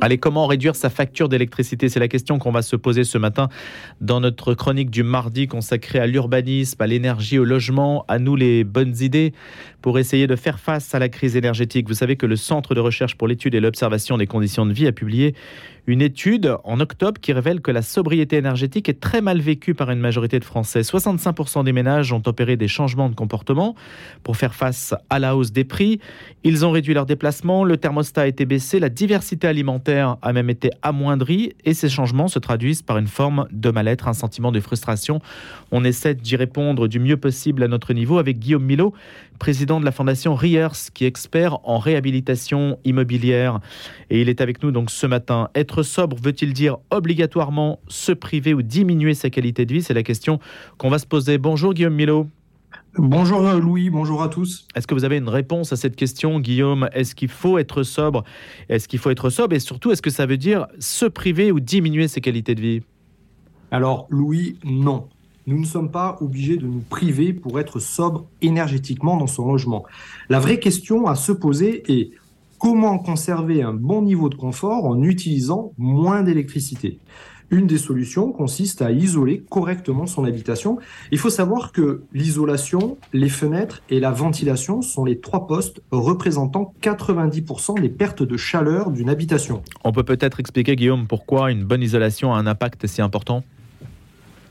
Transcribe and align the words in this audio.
Allez, 0.00 0.18
comment 0.18 0.46
réduire 0.46 0.76
sa 0.76 0.90
facture 0.90 1.28
d'électricité? 1.28 1.88
C'est 1.88 1.98
la 1.98 2.06
question 2.06 2.38
qu'on 2.38 2.52
va 2.52 2.62
se 2.62 2.76
poser 2.76 3.02
ce 3.02 3.18
matin 3.18 3.48
dans 4.00 4.20
notre 4.20 4.54
chronique 4.54 4.90
du 4.90 5.02
mardi 5.02 5.48
consacrée 5.48 5.98
à 5.98 6.06
l'urbanisme, 6.06 6.80
à 6.80 6.86
l'énergie, 6.86 7.36
au 7.36 7.44
logement, 7.44 8.04
à 8.06 8.20
nous 8.20 8.36
les 8.36 8.62
bonnes 8.62 8.94
idées 9.00 9.32
pour 9.82 9.98
essayer 9.98 10.26
de 10.26 10.36
faire 10.36 10.58
face 10.58 10.94
à 10.94 10.98
la 10.98 11.08
crise 11.08 11.36
énergétique. 11.36 11.88
Vous 11.88 11.94
savez 11.94 12.16
que 12.16 12.26
le 12.26 12.36
Centre 12.36 12.74
de 12.74 12.80
recherche 12.80 13.14
pour 13.14 13.28
l'étude 13.28 13.54
et 13.54 13.60
l'observation 13.60 14.18
des 14.18 14.26
conditions 14.26 14.66
de 14.66 14.72
vie 14.72 14.86
a 14.86 14.92
publié 14.92 15.34
une 15.88 16.02
étude 16.02 16.54
en 16.64 16.80
octobre 16.80 17.18
qui 17.18 17.32
révèle 17.32 17.62
que 17.62 17.70
la 17.70 17.80
sobriété 17.80 18.36
énergétique 18.36 18.90
est 18.90 19.00
très 19.00 19.22
mal 19.22 19.40
vécue 19.40 19.74
par 19.74 19.90
une 19.90 20.00
majorité 20.00 20.38
de 20.38 20.44
Français. 20.44 20.82
65% 20.82 21.64
des 21.64 21.72
ménages 21.72 22.12
ont 22.12 22.22
opéré 22.26 22.58
des 22.58 22.68
changements 22.68 23.08
de 23.08 23.14
comportement 23.14 23.74
pour 24.22 24.36
faire 24.36 24.54
face 24.54 24.94
à 25.08 25.18
la 25.18 25.34
hausse 25.34 25.50
des 25.50 25.64
prix. 25.64 25.98
Ils 26.44 26.66
ont 26.66 26.72
réduit 26.72 26.92
leurs 26.92 27.06
déplacements, 27.06 27.64
le 27.64 27.78
thermostat 27.78 28.22
a 28.22 28.26
été 28.26 28.44
baissé, 28.44 28.80
la 28.80 28.90
diversité 28.90 29.48
alimentaire 29.48 30.18
a 30.20 30.34
même 30.34 30.50
été 30.50 30.68
amoindrie 30.82 31.54
et 31.64 31.72
ces 31.72 31.88
changements 31.88 32.28
se 32.28 32.38
traduisent 32.38 32.82
par 32.82 32.98
une 32.98 33.06
forme 33.06 33.48
de 33.50 33.70
mal-être, 33.70 34.08
un 34.08 34.12
sentiment 34.12 34.52
de 34.52 34.60
frustration. 34.60 35.22
On 35.70 35.84
essaie 35.84 36.14
d'y 36.14 36.36
répondre 36.36 36.86
du 36.86 37.00
mieux 37.00 37.16
possible 37.16 37.62
à 37.62 37.68
notre 37.68 37.94
niveau 37.94 38.18
avec 38.18 38.38
Guillaume 38.38 38.64
Milot, 38.64 38.92
président 39.38 39.67
de 39.68 39.84
la 39.84 39.92
fondation 39.92 40.34
Riers, 40.34 40.68
qui 40.94 41.04
est 41.04 41.08
expert 41.08 41.58
en 41.64 41.78
réhabilitation 41.78 42.78
immobilière. 42.84 43.60
Et 44.08 44.22
il 44.22 44.28
est 44.28 44.40
avec 44.40 44.62
nous 44.62 44.70
donc 44.70 44.90
ce 44.90 45.06
matin. 45.06 45.50
Être 45.54 45.82
sobre 45.82 46.16
veut-il 46.16 46.54
dire 46.54 46.78
obligatoirement 46.90 47.78
se 47.88 48.12
priver 48.12 48.54
ou 48.54 48.62
diminuer 48.62 49.12
sa 49.12 49.28
qualité 49.28 49.66
de 49.66 49.74
vie? 49.74 49.82
C'est 49.82 49.94
la 49.94 50.02
question 50.02 50.40
qu'on 50.78 50.88
va 50.88 50.98
se 50.98 51.06
poser. 51.06 51.36
Bonjour 51.36 51.74
Guillaume 51.74 51.94
Milot. 51.94 52.26
Bonjour 52.96 53.42
Louis, 53.42 53.90
bonjour 53.90 54.22
à 54.22 54.28
tous. 54.28 54.66
Est-ce 54.74 54.86
que 54.86 54.94
vous 54.94 55.04
avez 55.04 55.18
une 55.18 55.28
réponse 55.28 55.72
à 55.72 55.76
cette 55.76 55.94
question, 55.94 56.40
Guillaume? 56.40 56.88
Est-ce 56.92 57.14
qu'il 57.14 57.28
faut 57.28 57.58
être 57.58 57.82
sobre? 57.82 58.24
Est-ce 58.68 58.88
qu'il 58.88 58.98
faut 58.98 59.10
être 59.10 59.30
sobre? 59.30 59.54
Et 59.54 59.60
surtout, 59.60 59.92
est-ce 59.92 60.02
que 60.02 60.10
ça 60.10 60.26
veut 60.26 60.38
dire 60.38 60.66
se 60.78 61.04
priver 61.04 61.52
ou 61.52 61.60
diminuer 61.60 62.08
ses 62.08 62.20
qualités 62.20 62.54
de 62.54 62.60
vie? 62.60 62.82
Alors, 63.70 64.06
Louis, 64.10 64.58
non. 64.64 65.08
Nous 65.48 65.58
ne 65.58 65.64
sommes 65.64 65.90
pas 65.90 66.18
obligés 66.20 66.58
de 66.58 66.66
nous 66.66 66.84
priver 66.90 67.32
pour 67.32 67.58
être 67.58 67.78
sobre 67.78 68.26
énergétiquement 68.42 69.16
dans 69.16 69.26
son 69.26 69.46
logement. 69.46 69.86
La 70.28 70.40
vraie 70.40 70.58
question 70.58 71.06
à 71.06 71.14
se 71.14 71.32
poser 71.32 71.90
est 71.90 72.10
comment 72.58 72.98
conserver 72.98 73.62
un 73.62 73.72
bon 73.72 74.02
niveau 74.02 74.28
de 74.28 74.34
confort 74.34 74.84
en 74.84 75.02
utilisant 75.02 75.72
moins 75.78 76.22
d'électricité 76.22 76.98
une 77.50 77.66
des 77.66 77.78
solutions 77.78 78.30
consiste 78.30 78.82
à 78.82 78.90
isoler 78.90 79.42
correctement 79.48 80.06
son 80.06 80.24
habitation. 80.24 80.76
Il 81.12 81.18
faut 81.18 81.30
savoir 81.30 81.72
que 81.72 82.02
l'isolation, 82.12 82.98
les 83.14 83.30
fenêtres 83.30 83.82
et 83.88 84.00
la 84.00 84.10
ventilation 84.10 84.82
sont 84.82 85.06
les 85.06 85.18
trois 85.18 85.46
postes 85.46 85.80
représentant 85.90 86.74
90% 86.82 87.80
des 87.80 87.88
pertes 87.88 88.22
de 88.22 88.36
chaleur 88.36 88.90
d'une 88.90 89.08
habitation. 89.08 89.62
On 89.82 89.92
peut 89.92 90.02
peut-être 90.02 90.40
expliquer, 90.40 90.76
Guillaume, 90.76 91.06
pourquoi 91.06 91.50
une 91.50 91.64
bonne 91.64 91.82
isolation 91.82 92.34
a 92.34 92.38
un 92.38 92.46
impact 92.46 92.86
si 92.86 93.00
important? 93.00 93.44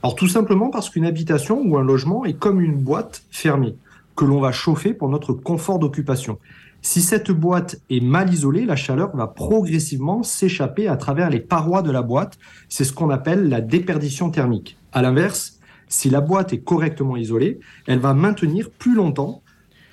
Alors 0.03 0.16
tout 0.16 0.28
simplement 0.28 0.70
parce 0.70 0.90
qu'une 0.90 1.06
habitation 1.06 1.62
ou 1.66 1.78
un 1.78 1.84
logement 1.84 2.26
est 2.26 2.38
comme 2.38 2.62
une 2.62 2.78
boîte 2.78 3.23
fermée 3.31 3.76
que 4.16 4.26
l'on 4.26 4.39
va 4.39 4.52
chauffer 4.52 4.94
pour 4.94 5.09
notre 5.09 5.34
confort 5.34 5.80
d'occupation. 5.80 6.39
Si 6.81 7.02
cette 7.02 7.31
boîte 7.31 7.81
est 7.89 8.04
mal 8.04 8.34
isolée, 8.34 8.66
la 8.66 8.76
chaleur 8.76 9.16
va 9.16 9.28
progressivement 9.28 10.23
s'échapper 10.23 10.88
à 10.88 10.98
travers 10.98 11.30
les 11.30 11.39
parois 11.39 11.81
de 11.81 11.92
la 11.92 12.02
boîte. 12.02 12.38
C'est 12.70 12.84
ce 12.84 12.94
qu'on 12.94 13.09
appelle 13.09 13.50
la 13.50 13.62
déperdition 13.62 14.30
thermique. 14.30 14.78
À 14.94 15.02
l'inverse, 15.02 15.59
si 15.88 16.09
la 16.09 16.22
boîte 16.22 16.54
est 16.54 16.59
correctement 16.59 17.17
isolée, 17.17 17.59
elle 17.88 18.00
va 18.00 18.14
maintenir 18.14 18.70
plus 18.70 18.95
longtemps 18.95 19.42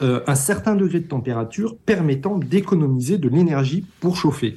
euh, 0.03 0.21
un 0.27 0.35
certain 0.35 0.75
degré 0.75 1.01
de 1.01 1.07
température 1.07 1.77
permettant 1.87 2.39
d'économiser 2.39 3.19
de 3.19 3.29
l'énergie 3.29 3.87
pour 4.01 4.17
chauffer. 4.17 4.57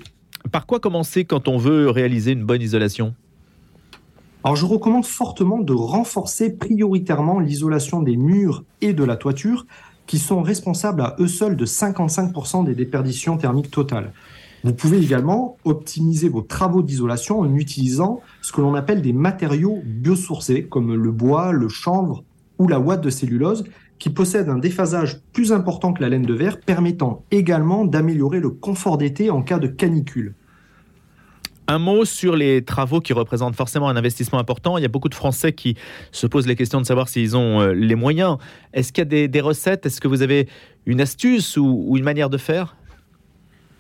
Par 0.52 0.66
quoi 0.66 0.80
commencer 0.80 1.26
quand 1.26 1.48
on 1.48 1.58
veut 1.58 1.90
réaliser 1.90 2.32
une 2.32 2.44
bonne 2.44 2.62
isolation? 2.62 3.14
Alors 4.44 4.56
je 4.56 4.66
recommande 4.66 5.06
fortement 5.06 5.60
de 5.60 5.74
renforcer 5.74 6.52
prioritairement 6.52 7.40
l'isolation 7.40 8.02
des 8.02 8.18
murs 8.18 8.64
et 8.82 8.94
de 8.94 9.04
la 9.04 9.18
toiture 9.18 9.66
qui 10.06 10.20
sont 10.20 10.42
responsables 10.42 11.02
à 11.02 11.16
eux 11.20 11.28
seuls 11.28 11.58
de 11.58 11.66
55% 11.66 12.64
des 12.64 12.76
déperditions 12.76 13.38
thermiques 13.38 13.72
totales. 13.72 14.14
Vous 14.64 14.74
pouvez 14.74 15.00
également 15.00 15.58
optimiser 15.66 16.30
vos 16.30 16.42
travaux 16.42 16.82
d'isolation 16.82 17.40
en 17.40 17.54
utilisant 17.56 18.22
ce 18.42 18.52
que 18.52 18.62
l'on 18.62 18.74
appelle 18.74 19.02
des 19.02 19.14
matériaux 19.14 19.82
biosourcés, 19.86 20.64
comme 20.64 20.96
le 20.96 21.12
bois, 21.12 21.52
le 21.52 21.68
chanvre 21.68 22.24
ou 22.58 22.68
la 22.68 22.80
ouate 22.80 23.02
de 23.02 23.10
cellulose, 23.10 23.66
qui 24.00 24.10
possèdent 24.10 24.50
un 24.50 24.58
déphasage 24.58 25.22
plus 25.34 25.52
important 25.52 25.94
que 25.94 26.02
la 26.02 26.10
laine 26.10 26.26
de 26.26 26.34
verre, 26.34 26.60
permettant 26.60 27.24
également 27.32 27.86
d'améliorer 27.86 28.40
le 28.40 28.50
confort 28.50 28.98
d'été 28.98 29.30
en 29.30 29.42
cas 29.42 29.60
de 29.60 29.68
canicule. 29.68 30.36
Un 31.70 31.80
mot 31.80 32.06
sur 32.06 32.38
les 32.38 32.64
travaux 32.64 33.02
qui 33.02 33.12
représentent 33.12 33.56
forcément 33.58 33.90
un 33.90 33.98
investissement 33.98 34.40
important. 34.40 34.78
Il 34.78 34.84
y 34.84 34.86
a 34.86 34.90
beaucoup 34.90 35.10
de 35.10 35.16
Français 35.16 35.52
qui 35.52 35.76
se 36.14 36.26
posent 36.26 36.48
les 36.48 36.56
questions 36.56 36.80
de 36.80 36.86
savoir 36.86 37.10
s'ils 37.10 37.36
ont 37.36 37.60
euh, 37.60 37.74
les 37.74 37.96
moyens. 37.96 38.38
Est-ce 38.74 38.94
qu'il 38.94 39.02
y 39.14 39.24
a 39.24 39.28
des, 39.28 39.42
recettes? 39.42 39.86
Est-ce 39.86 40.00
que 40.00 40.08
vous 40.08 40.22
avez 40.22 40.48
une 40.86 41.02
astuce 41.02 41.58
ou, 41.58 41.98
une 41.98 42.06
manière 42.06 42.30
de 42.30 42.38
faire? 42.38 42.78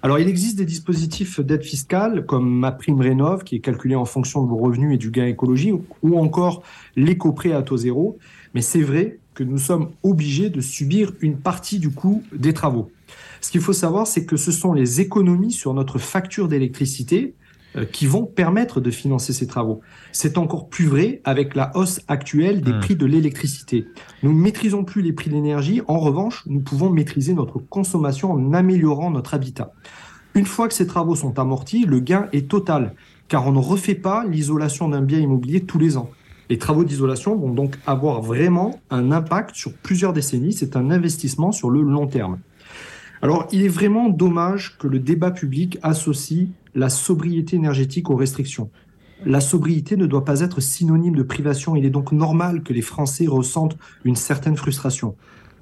Alors, 0.01 0.19
il 0.19 0.27
existe 0.27 0.57
des 0.57 0.65
dispositifs 0.65 1.39
d'aide 1.39 1.63
fiscale 1.63 2.25
comme 2.25 2.59
ma 2.59 2.73
prime 2.73 2.99
rénov 2.99 3.45
qui 3.45 3.55
est 3.55 3.61
calculée 3.61 3.95
en 3.95 4.05
fonction 4.05 4.43
de 4.43 4.49
vos 4.49 4.57
revenus 4.57 4.93
et 4.93 4.97
du 4.97 5.09
gain 5.09 5.25
écologique 5.25 5.75
ou 6.03 6.19
encore 6.19 6.63
l'éco-prêt 6.97 7.53
à 7.53 7.61
taux 7.61 7.77
zéro. 7.77 8.17
Mais 8.53 8.61
c'est 8.61 8.81
vrai 8.81 9.17
que 9.33 9.45
nous 9.45 9.59
sommes 9.59 9.91
obligés 10.03 10.49
de 10.49 10.59
subir 10.59 11.13
une 11.21 11.37
partie 11.37 11.79
du 11.79 11.91
coût 11.91 12.21
des 12.33 12.53
travaux. 12.53 12.91
Ce 13.39 13.49
qu'il 13.49 13.61
faut 13.61 13.71
savoir, 13.71 14.07
c'est 14.07 14.25
que 14.25 14.35
ce 14.35 14.51
sont 14.51 14.73
les 14.73 14.99
économies 14.99 15.53
sur 15.53 15.73
notre 15.73 15.99
facture 15.99 16.49
d'électricité 16.49 17.33
qui 17.85 18.07
vont 18.07 18.25
permettre 18.25 18.81
de 18.81 18.91
financer 18.91 19.33
ces 19.33 19.47
travaux. 19.47 19.81
C'est 20.11 20.37
encore 20.37 20.69
plus 20.69 20.85
vrai 20.85 21.21
avec 21.23 21.55
la 21.55 21.71
hausse 21.75 22.01
actuelle 22.07 22.61
des 22.61 22.73
hmm. 22.73 22.79
prix 22.79 22.95
de 22.95 23.05
l'électricité. 23.05 23.85
Nous 24.23 24.33
ne 24.33 24.39
maîtrisons 24.39 24.83
plus 24.83 25.01
les 25.01 25.13
prix 25.13 25.29
de 25.29 25.35
l'énergie. 25.35 25.81
En 25.87 25.99
revanche, 25.99 26.43
nous 26.47 26.59
pouvons 26.59 26.89
maîtriser 26.89 27.33
notre 27.33 27.59
consommation 27.59 28.31
en 28.31 28.53
améliorant 28.53 29.11
notre 29.11 29.33
habitat. 29.33 29.73
Une 30.33 30.45
fois 30.45 30.67
que 30.67 30.73
ces 30.73 30.87
travaux 30.87 31.15
sont 31.15 31.39
amortis, 31.39 31.85
le 31.85 31.99
gain 31.99 32.27
est 32.31 32.49
total, 32.49 32.93
car 33.27 33.47
on 33.47 33.51
ne 33.51 33.59
refait 33.59 33.95
pas 33.95 34.25
l'isolation 34.25 34.89
d'un 34.89 35.01
bien 35.01 35.19
immobilier 35.19 35.61
tous 35.61 35.79
les 35.79 35.97
ans. 35.97 36.09
Les 36.49 36.57
travaux 36.57 36.83
d'isolation 36.83 37.35
vont 37.35 37.51
donc 37.51 37.75
avoir 37.85 38.21
vraiment 38.21 38.79
un 38.89 39.11
impact 39.11 39.55
sur 39.55 39.73
plusieurs 39.73 40.13
décennies. 40.13 40.53
C'est 40.53 40.77
un 40.77 40.91
investissement 40.91 41.51
sur 41.51 41.69
le 41.69 41.81
long 41.81 42.07
terme. 42.07 42.39
Alors, 43.21 43.47
il 43.51 43.63
est 43.63 43.69
vraiment 43.69 44.09
dommage 44.09 44.77
que 44.77 44.87
le 44.87 44.99
débat 44.99 45.31
public 45.31 45.77
associe 45.81 46.49
la 46.75 46.89
sobriété 46.89 47.55
énergétique 47.55 48.09
aux 48.09 48.15
restrictions. 48.15 48.69
La 49.25 49.41
sobriété 49.41 49.97
ne 49.97 50.05
doit 50.05 50.25
pas 50.25 50.41
être 50.41 50.61
synonyme 50.61 51.15
de 51.15 51.23
privation. 51.23 51.75
Il 51.75 51.85
est 51.85 51.89
donc 51.89 52.11
normal 52.11 52.61
que 52.61 52.73
les 52.73 52.83
Français 52.83 53.25
ressentent 53.27 53.77
une 54.05 54.15
certaine 54.15 54.55
frustration. 54.55 55.15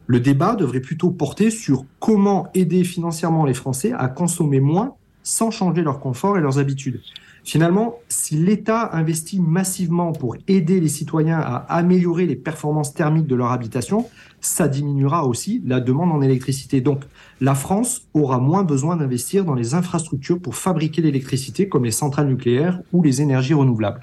Le 0.08 0.20
débat 0.20 0.56
devrait 0.56 0.82
plutôt 0.82 1.10
porter 1.10 1.50
sur 1.50 1.86
comment 2.00 2.50
aider 2.54 2.84
financièrement 2.84 3.46
les 3.46 3.54
Français 3.54 3.94
à 3.94 4.08
consommer 4.08 4.60
moins 4.60 4.96
sans 5.24 5.52
changer 5.52 5.82
leur 5.82 6.00
confort 6.00 6.38
et 6.38 6.42
leurs 6.42 6.60
habitudes. 6.60 7.02
Finalement, 7.46 8.00
si 8.10 8.36
l'État 8.36 8.90
investit 8.94 9.40
massivement 9.40 10.14
pour 10.14 10.36
aider 10.48 10.80
les 10.80 10.88
citoyens 10.88 11.38
à 11.38 11.58
améliorer 11.70 12.26
les 12.26 12.36
performances 12.36 12.96
thermiques 12.96 13.28
de 13.28 13.36
leur 13.36 13.52
habitation, 13.52 14.10
ça 14.42 14.68
diminuera 14.68 15.28
aussi 15.28 15.62
la 15.64 15.80
demande 15.80 16.12
en 16.12 16.22
électricité. 16.22 16.82
Donc, 16.82 17.04
la 17.42 17.54
France 17.54 18.02
aura 18.16 18.40
moins 18.40 18.64
besoin 18.64 18.96
d'investir 18.96 19.46
dans 19.46 19.54
les 19.54 19.76
infrastructures 19.76 20.40
pour 20.40 20.56
fabriquer 20.56 21.04
l'électricité, 21.04 21.70
comme 21.70 21.86
les 21.86 21.92
centrales 21.92 22.28
nucléaires 22.28 22.80
ou 22.92 23.04
les 23.04 23.22
énergies 23.22 23.54
renouvelables. 23.54 24.02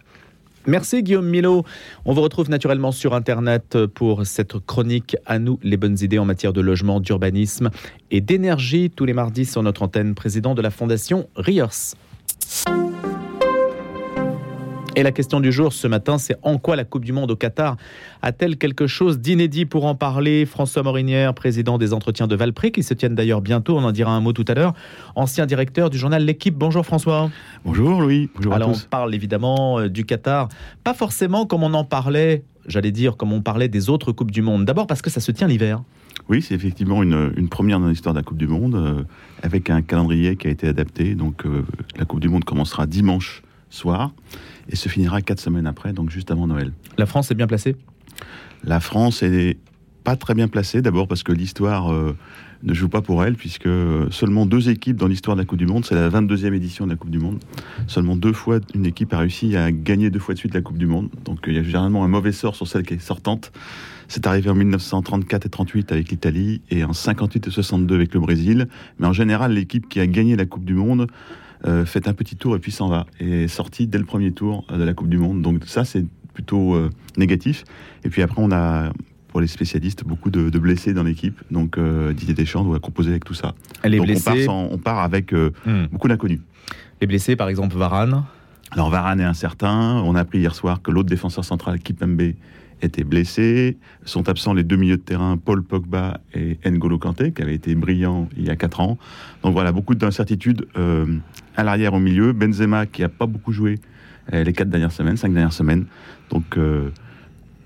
Merci 0.69 1.03
Guillaume 1.03 1.29
Milo. 1.29 1.65
On 2.05 2.15
vous 2.15 2.23
retrouve 2.23 2.49
naturellement 2.49 2.93
sur 2.93 3.13
Internet 3.13 3.77
pour 3.87 4.25
cette 4.25 4.57
chronique 4.61 5.17
à 5.27 5.41
nous 5.41 5.59
les 5.65 5.77
bonnes 5.77 5.99
idées 6.01 6.21
en 6.21 6.25
matière 6.25 6.53
de 6.53 6.61
logement, 6.61 7.01
d'urbanisme 7.01 7.71
et 8.13 8.21
d'énergie 8.21 8.89
tous 8.89 9.05
les 9.05 9.15
mardis 9.15 9.47
sur 9.47 9.65
notre 9.65 9.83
antenne, 9.83 10.15
président 10.15 10.55
de 10.55 10.63
la 10.63 10.71
Fondation 10.71 11.27
Rios. 11.35 11.97
Et 14.95 15.03
la 15.03 15.11
question 15.11 15.41
du 15.41 15.53
jour 15.53 15.73
ce 15.73 15.87
matin, 15.87 16.19
c'est 16.19 16.37
en 16.43 16.59
quoi 16.59 16.77
la 16.77 16.85
Coupe 16.85 17.07
du 17.07 17.13
Monde 17.13 17.31
au 17.31 17.37
Qatar 17.37 17.79
a-t-elle 18.21 18.59
quelque 18.59 18.87
chose 18.87 19.21
d'inédit 19.21 19.65
pour 19.65 19.87
en 19.87 19.95
parler? 19.95 20.45
François 20.45 20.83
Morinière, 20.83 21.33
président 21.33 21.79
des 21.79 21.95
entretiens 21.95 22.27
de 22.27 22.37
Valpré, 22.37 22.73
qui 22.73 22.83
se 22.83 22.93
tiennent 22.93 23.15
d'ailleurs 23.15 23.41
bientôt, 23.41 23.79
on 23.79 23.85
en 23.85 23.93
dira 23.93 24.13
un 24.13 24.21
mot 24.21 24.35
tout 24.35 24.45
à 24.49 24.55
l'heure, 24.55 24.75
ancien 25.15 25.47
directeur 25.47 25.89
du 25.89 25.97
journal 25.97 26.23
L'équipe. 26.23 26.55
Bonjour 26.55 26.85
François. 26.85 27.31
Bonjour 27.65 28.03
Louis. 28.03 28.29
Bonjour 28.35 28.53
Alors 28.53 28.69
à 28.69 28.73
tous. 28.75 28.85
on 28.85 28.89
parle 28.91 29.15
évidemment 29.15 29.79
euh, 29.79 29.89
du 29.89 30.05
Qatar, 30.05 30.51
pas 30.85 30.93
forcément 30.93 31.47
comme 31.47 31.63
on 31.63 31.73
en 31.73 31.85
parlait, 31.85 32.45
j'allais 32.67 32.93
dire 32.93 33.17
comme 33.17 33.33
on 33.33 33.41
parlait 33.41 33.69
des 33.69 33.89
autres 33.89 34.13
Coupes 34.13 34.31
du 34.31 34.43
Monde. 34.43 34.67
D'abord 34.67 34.87
parce 34.87 35.01
que 35.01 35.09
ça 35.09 35.21
se 35.21 35.33
tient 35.33 35.47
l'hiver. 35.47 35.83
Oui, 36.29 36.43
c'est 36.43 36.55
effectivement 36.55 37.03
une, 37.03 37.49
première 37.49 37.81
dans 37.81 37.89
l'histoire 37.89 38.15
de 38.15 38.19
la 38.19 38.25
Coupe 38.25 38.37
du 38.37 38.47
Monde, 38.47 38.75
euh, 38.75 39.03
avec 39.43 39.71
un 39.71 39.81
calendrier 39.81 40.37
qui 40.37 40.49
a 40.49 40.51
été 40.51 40.69
adapté. 40.69 41.15
Donc 41.15 41.47
euh, 41.47 41.65
la 41.97 42.05
Coupe 42.05 42.21
du 42.21 42.29
Monde 42.29 42.45
commencera 42.45 42.87
dimanche 42.87 43.43
soir 43.73 44.13
et 44.69 44.77
se 44.77 44.89
finira 44.89 45.23
quatre 45.23 45.41
semaines 45.41 45.67
après, 45.67 45.93
donc 45.93 46.11
juste 46.11 46.31
avant 46.31 46.47
Noël. 46.47 46.73
La 46.99 47.07
France 47.07 47.31
est 47.31 47.35
bien 47.35 47.47
placée? 47.47 47.77
La 48.65 48.81
France 48.81 49.23
est 49.23 49.59
pas 50.05 50.17
très 50.17 50.35
bien 50.35 50.49
placée, 50.49 50.83
d'abord 50.83 51.09
parce 51.09 51.23
que 51.23 51.33
l'histoire 51.33 51.93
ne 52.63 52.75
joue 52.75 52.89
pas 52.89 53.03
pour 53.03 53.25
elle, 53.25 53.35
puisque 53.35 53.69
seulement 54.11 54.47
deux 54.47 54.69
équipes 54.69 54.97
dans 54.97 55.09
l'histoire 55.09 55.37
de 55.37 55.43
la 55.43 55.47
Coupe 55.47 55.59
du 55.59 55.67
Monde, 55.67 55.85
c'est 55.85 55.95
la 55.95 56.09
22e 56.09 56.55
édition 56.55 56.87
de 56.87 56.91
la 56.91 56.97
Coupe 56.97 57.11
du 57.11 57.19
Monde, 57.19 57.39
seulement 57.87 58.17
deux 58.17 58.33
fois 58.33 58.61
une 58.75 58.87
équipe 58.87 59.13
a 59.15 59.19
réussi 59.19 59.57
à 59.57 59.73
gagner 59.73 60.11
deux 60.11 60.19
fois 60.19 60.35
de 60.35 60.39
suite 60.39 60.55
la 60.55 60.61
Coupe 60.61 60.79
du 60.79 60.87
Monde. 60.87 61.09
Donc 61.25 61.41
il 61.47 61.55
y 61.55 61.59
a 61.59 61.63
généralement 61.63 62.05
un 62.05 62.09
mauvais 62.09 62.33
sort 62.33 62.55
sur 62.55 62.69
celle 62.69 62.85
qui 62.85 62.95
est 62.95 62.99
sortante. 62.99 63.53
C'est 64.09 64.27
arrivé 64.27 64.51
en 64.51 64.55
1934 64.55 65.47
et 65.47 65.49
38 65.49 65.93
avec 65.93 66.11
l'Italie 66.11 66.61
et 66.71 66.85
en 66.85 66.93
58 66.93 67.47
et 67.47 67.51
62 67.51 67.95
avec 67.95 68.13
le 68.13 68.21
Brésil. 68.21 68.69
Mais 68.99 69.07
en 69.07 69.13
général, 69.13 69.55
l'équipe 69.55 69.89
qui 69.89 70.01
a 70.01 70.07
gagné 70.07 70.37
la 70.37 70.45
Coupe 70.45 70.65
du 70.65 70.75
Monde 70.75 71.07
euh, 71.67 71.85
fait 71.85 72.09
un 72.09 72.15
petit 72.15 72.37
tour 72.37 72.57
et 72.57 72.59
puis 72.59 72.73
s'en 72.73 72.89
va. 72.89 73.07
Et 73.21 73.45
est 73.45 73.49
sortie 73.49 73.87
dès 73.87 73.99
le 73.99 74.05
premier 74.05 74.33
tour 74.33 74.65
de 74.69 74.83
la 74.83 74.95
Coupe 74.95 75.09
du 75.09 75.19
Monde. 75.19 75.43
Donc 75.43 75.65
ça, 75.67 75.85
c'est 75.85 76.05
plutôt 76.33 76.75
euh, 76.75 76.91
négatif. 77.17 77.65
Et 78.05 78.09
puis 78.09 78.23
après, 78.23 78.43
on 78.43 78.51
a 78.53 78.93
pour 79.33 79.41
les 79.41 79.47
spécialistes, 79.47 80.05
beaucoup 80.05 80.31
de, 80.31 80.51
blessés 80.59 80.93
dans 80.93 81.03
l'équipe. 81.03 81.41
Donc 81.51 81.79
euh, 81.79 82.13
Didier 82.13 82.35
Deschamps 82.35 82.65
doit 82.65 82.79
composer 82.81 83.11
avec 83.11 83.25
tout 83.25 83.35
ça. 83.35 83.55
Les 83.83 83.97
Donc 83.97 84.07
blessés... 84.07 84.47
on, 84.49 84.77
part 84.77 84.99
avec 84.99 85.33
euh, 85.33 85.53
hmm. 85.65 85.87
beaucoup 85.91 86.07
d'inconnus. 86.07 86.41
Les 87.01 87.07
blessés, 87.07 87.35
par 87.35 87.49
exemple, 87.49 87.77
Varane 87.77 88.25
Alors 88.71 88.91
Varane 88.91 89.21
est 89.21 89.25
incertain. 89.25 90.03
On 90.05 90.15
a 90.15 90.21
appris 90.21 90.39
hier 90.39 90.55
soir 90.55 90.83
que 90.83 90.91
l'autre 90.91 91.09
défenseur 91.09 91.47
central, 91.47 91.79
Kipembe, 91.79 92.35
était 92.83 93.05
blessé. 93.05 93.77
Sont 94.05 94.29
absents 94.29 94.55
les 94.55 94.65
deux 94.65 94.77
milieux 94.77 94.97
de 94.97 95.03
terrain, 95.03 95.37
Paul 95.37 95.63
Pogba 95.63 96.21
et 96.35 96.59
N'Golo 96.69 96.99
Kanté, 96.99 97.33
qui 97.33 97.43
avaient 97.43 97.55
été 97.55 97.75
brillants 97.75 98.29
il 98.37 98.45
y 98.45 98.51
a 98.51 98.57
quatre 98.57 98.81
ans. 98.81 98.99
Donc 99.43 99.53
voilà, 99.53 99.73
beaucoup 99.73 99.95
d'incertitudes 99.95 100.67
euh, 100.77 101.07
à 101.57 101.65
l'arrière, 101.65 101.95
au 101.95 102.01
milieu. 102.01 102.33
Benzema, 102.33 102.87
qui 102.87 103.03
n'a 103.03 103.09
pas 103.09 103.27
beaucoup 103.27 103.53
joué 103.53 103.79
les 104.33 104.53
quatre 104.53 104.71
dernières 104.71 104.93
semaines, 104.93 105.17
cinq 105.17 105.33
dernières 105.33 105.53
semaines. 105.53 105.85
Donc 106.31 106.57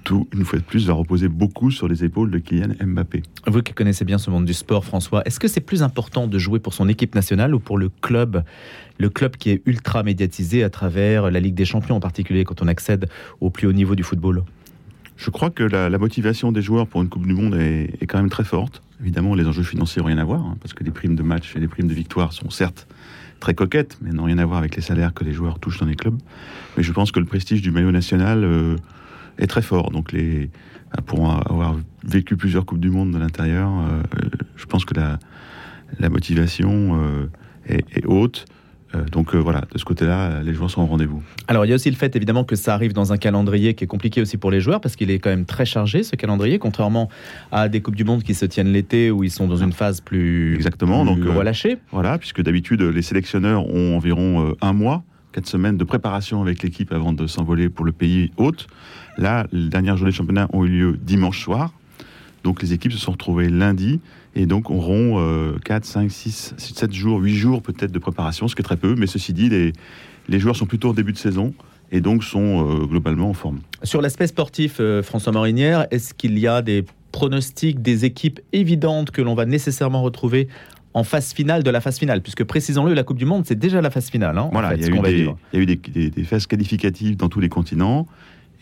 tout, 0.07 0.29
une 0.33 0.45
fois 0.45 0.61
de 0.61 0.65
plus, 0.65 0.87
va 0.87 0.95
reposer 0.95 1.27
beaucoup 1.27 1.73
sur 1.73 1.89
les 1.89 2.05
épaules 2.05 2.31
de 2.31 2.39
Kylian 2.39 2.75
Mbappé. 2.81 3.25
Vous 3.49 3.61
qui 3.61 3.73
connaissez 3.73 4.05
bien 4.05 4.19
ce 4.19 4.31
monde 4.31 4.45
du 4.45 4.55
sport, 4.55 4.85
François, 4.85 5.23
est-ce 5.27 5.41
que 5.41 5.49
c'est 5.49 5.61
plus 5.61 5.83
important 5.83 6.29
de 6.29 6.39
jouer 6.39 6.61
pour 6.61 6.75
son 6.75 6.89
équipe 6.89 7.17
nationale 7.17 7.57
ou 7.57 7.59
pour 7.59 7.77
le 7.77 7.89
club 7.89 8.45
Le 8.99 9.11
club 9.11 9.37
qui 9.37 9.51
est 9.51 9.63
ultra 9.67 10.05
médiatisé 10.05 10.63
à 10.63 10.71
travers 10.71 11.29
la 11.33 11.41
Ligue 11.41 11.57
des 11.57 11.65
Champions, 11.65 11.97
en 11.97 12.01
particulier 12.01 12.45
quand 12.45 12.63
on 12.63 12.69
accède 12.69 13.09
au 13.41 13.51
plus 13.51 13.67
haut 13.67 13.73
niveau 13.73 13.97
du 13.97 14.05
football? 14.05 14.45
Je 15.17 15.31
crois 15.31 15.51
que 15.51 15.63
la, 15.63 15.99
motivation 15.99 16.53
des 16.53 16.63
joueurs 16.63 16.87
pour 16.87 17.03
une 17.03 17.09
Coupe 17.09 17.27
du 17.27 17.35
Monde 17.35 17.55
est, 17.55 18.07
quand 18.07 18.19
même 18.19 18.31
très 18.31 18.45
forte. 18.45 18.83
Évidemment, 19.01 19.35
les 19.35 19.47
enjeux 19.47 19.63
financiers 19.63 20.01
n'ont 20.01 20.09
rien 20.09 20.19
à 20.19 20.25
voir, 20.25 20.41
hein, 20.41 20.57
parce 20.61 20.75
que 20.75 20.85
les 20.85 20.91
primes 20.91 21.17
de 21.17 21.23
match 21.23 21.55
et 21.57 21.61
les 21.61 21.69
primes 21.69 21.89
de 21.89 21.95
victoire 21.95 22.33
sont 22.33 22.51
certes 22.51 22.87
très 23.41 23.55
coquettes, 23.55 23.99
mais 24.01 24.13
n'ont 24.13 24.25
rien 24.25 24.39
à 24.39 24.47
voir 24.47 24.59
avec 24.59 24.77
les 24.77 24.83
salaires 24.83 25.13
que 25.13 25.25
les 25.25 25.33
joueurs 25.33 25.59
touchent 25.59 25.79
dans 25.79 25.87
les 25.87 25.97
clubs. 25.97 26.19
Mais 26.77 26.83
je 26.83 26.93
pense 26.93 27.13
que 27.13 27.21
le 27.21 27.27
prestige 27.27 27.63
du 27.63 27.71
maillot 27.71 27.91
national 27.91 28.45
euh, 28.45 28.77
est 29.39 29.47
très 29.47 29.63
fort. 29.63 29.91
Donc, 29.91 30.13
les, 30.13 30.51
pour 31.07 31.31
avoir 31.31 31.77
vécu 32.05 32.37
plusieurs 32.37 32.65
Coupes 32.65 32.81
du 32.81 32.91
Monde 32.91 33.13
de 33.13 33.19
l'intérieur, 33.19 33.71
euh, 33.71 34.03
je 34.57 34.67
pense 34.67 34.85
que 34.85 34.95
la, 34.95 36.09
motivation 36.09 37.01
euh, 37.01 37.27
est, 37.67 38.07
haute. 38.07 38.47
Euh, 38.95 39.05
donc 39.11 39.35
voilà, 39.35 39.63
de 39.73 39.79
ce 39.79 39.85
côté-là, 39.85 40.43
les 40.43 40.55
joueurs 40.55 40.71
sont 40.71 40.83
au 40.83 40.87
rendez-vous. 40.87 41.23
Alors 41.49 41.65
il 41.65 41.69
y 41.69 41.73
a 41.73 41.75
aussi 41.75 41.91
le 41.91 41.97
fait 41.97 42.15
évidemment 42.15 42.45
que 42.45 42.57
ça 42.57 42.75
arrive 42.75 42.93
dans 42.93 43.13
un 43.13 43.17
calendrier 43.17 43.75
qui 43.75 43.85
est 43.85 43.89
compliqué 43.89 44.21
aussi 44.21 44.37
pour 44.37 44.51
les 44.51 44.61
joueurs 44.61 44.81
parce 44.81 44.97
qu'il 44.97 45.11
est 45.11 45.19
quand 45.19 45.31
même 45.31 45.45
très 45.45 45.65
chargé 45.65 46.03
ce 46.03 46.15
calendrier, 46.17 46.59
contrairement 46.59 47.09
à 47.53 47.69
des 47.69 47.81
Coupes 47.81 47.97
du 47.97 48.05
Monde 48.05 48.23
qui 48.23 48.35
se 48.35 48.47
tiennent 48.47 48.73
l'été 48.73 49.11
où 49.11 49.25
ils 49.25 49.31
sont 49.31 49.49
dans 49.49 49.57
une 49.57 49.73
phase 49.73 50.01
plus, 50.01 50.55
Exactement, 50.55 51.05
donc, 51.05 51.19
relâchée. 51.25 51.79
voilà, 51.91 52.19
puisque 52.19 52.43
d'habitude 52.43 52.83
les 52.83 53.03
sélectionneurs 53.03 53.69
ont 53.69 53.97
environ 53.97 54.55
un 54.61 54.73
mois, 54.73 55.03
quatre 55.33 55.47
semaines 55.47 55.77
de 55.77 55.85
préparation 55.85 56.41
avec 56.41 56.63
l'équipe 56.63 56.93
avant 56.93 57.13
de 57.13 57.27
s'envoler 57.27 57.69
pour 57.69 57.85
le 57.85 57.93
pays 57.93 58.31
hôte. 58.37 58.69
Là, 59.19 59.47
les 59.53 59.69
dernières 59.69 59.97
journées 59.97 60.13
de 60.13 60.17
championnat 60.17 60.49
ont 60.53 60.65
eu 60.65 60.69
lieu 60.69 60.99
dimanche 61.03 61.43
soir. 61.43 61.73
Donc 62.47 62.63
les 62.63 62.73
équipes 62.73 62.93
se 62.93 62.99
sont 62.99 63.11
retrouvées 63.11 63.49
lundi 63.49 63.99
et 64.37 64.47
donc 64.47 64.71
auront 64.71 65.21
4, 65.65 65.85
5, 65.85 66.09
6, 66.09 66.55
7 66.57 66.93
jours, 66.93 67.19
8 67.19 67.35
jours 67.35 67.61
peut-être 67.61 67.91
de 67.91 67.99
préparation, 67.99 68.47
ce 68.47 68.55
qui 68.55 68.63
est 68.63 68.65
très 68.65 68.77
peu. 68.77 68.95
Mais 68.97 69.09
ceci 69.09 69.33
dit, 69.33 69.49
les, 69.49 69.73
les 70.29 70.39
joueurs 70.39 70.55
sont 70.55 70.67
plutôt 70.67 70.91
au 70.91 70.95
début 70.95 71.13
de 71.13 71.19
saison 71.19 71.55
et 71.93 72.01
donc 72.01 72.23
sont 72.23 72.69
euh, 72.69 72.87
globalement 72.87 73.31
en 73.31 73.35
forme. 73.35 73.59
Sur 73.83 74.01
l'aspect 74.01 74.27
sportif, 74.27 74.77
euh, 74.79 75.03
François 75.03 75.33
Morinière, 75.33 75.87
est-ce 75.91 76.15
qu'il 76.15 76.39
y 76.39 76.47
a 76.47 76.63
des 76.63 76.85
pronostics, 77.13 77.83
des 77.83 78.05
équipes 78.05 78.41
évidentes 78.53 79.11
que 79.11 79.23
l'on 79.23 79.35
va 79.35 79.45
nécessairement 79.45 80.03
retrouver 80.03 80.49
en 80.95 81.05
phase 81.05 81.33
finale 81.33 81.63
de 81.63 81.71
la 81.71 81.81
phase 81.81 81.99
finale, 81.99 82.23
puisque 82.23 82.45
précisons-le, 82.45 82.95
la 82.95 83.03
Coupe 83.03 83.19
du 83.19 83.27
Monde, 83.27 83.45
c'est 83.45 83.59
déjà 83.59 83.83
la 83.83 83.91
phase 83.91 84.09
finale. 84.09 84.39
Hein, 84.39 84.49
voilà, 84.51 84.75
il, 84.75 84.81
y 84.81 85.57
a 85.57 85.59
eu 85.59 85.67
des, 85.67 86.25
phases 86.25 86.47
qualificatives 86.47 87.17
dans 87.17 87.29
tous 87.29 87.41
les 87.41 87.51
continents. 87.51 88.07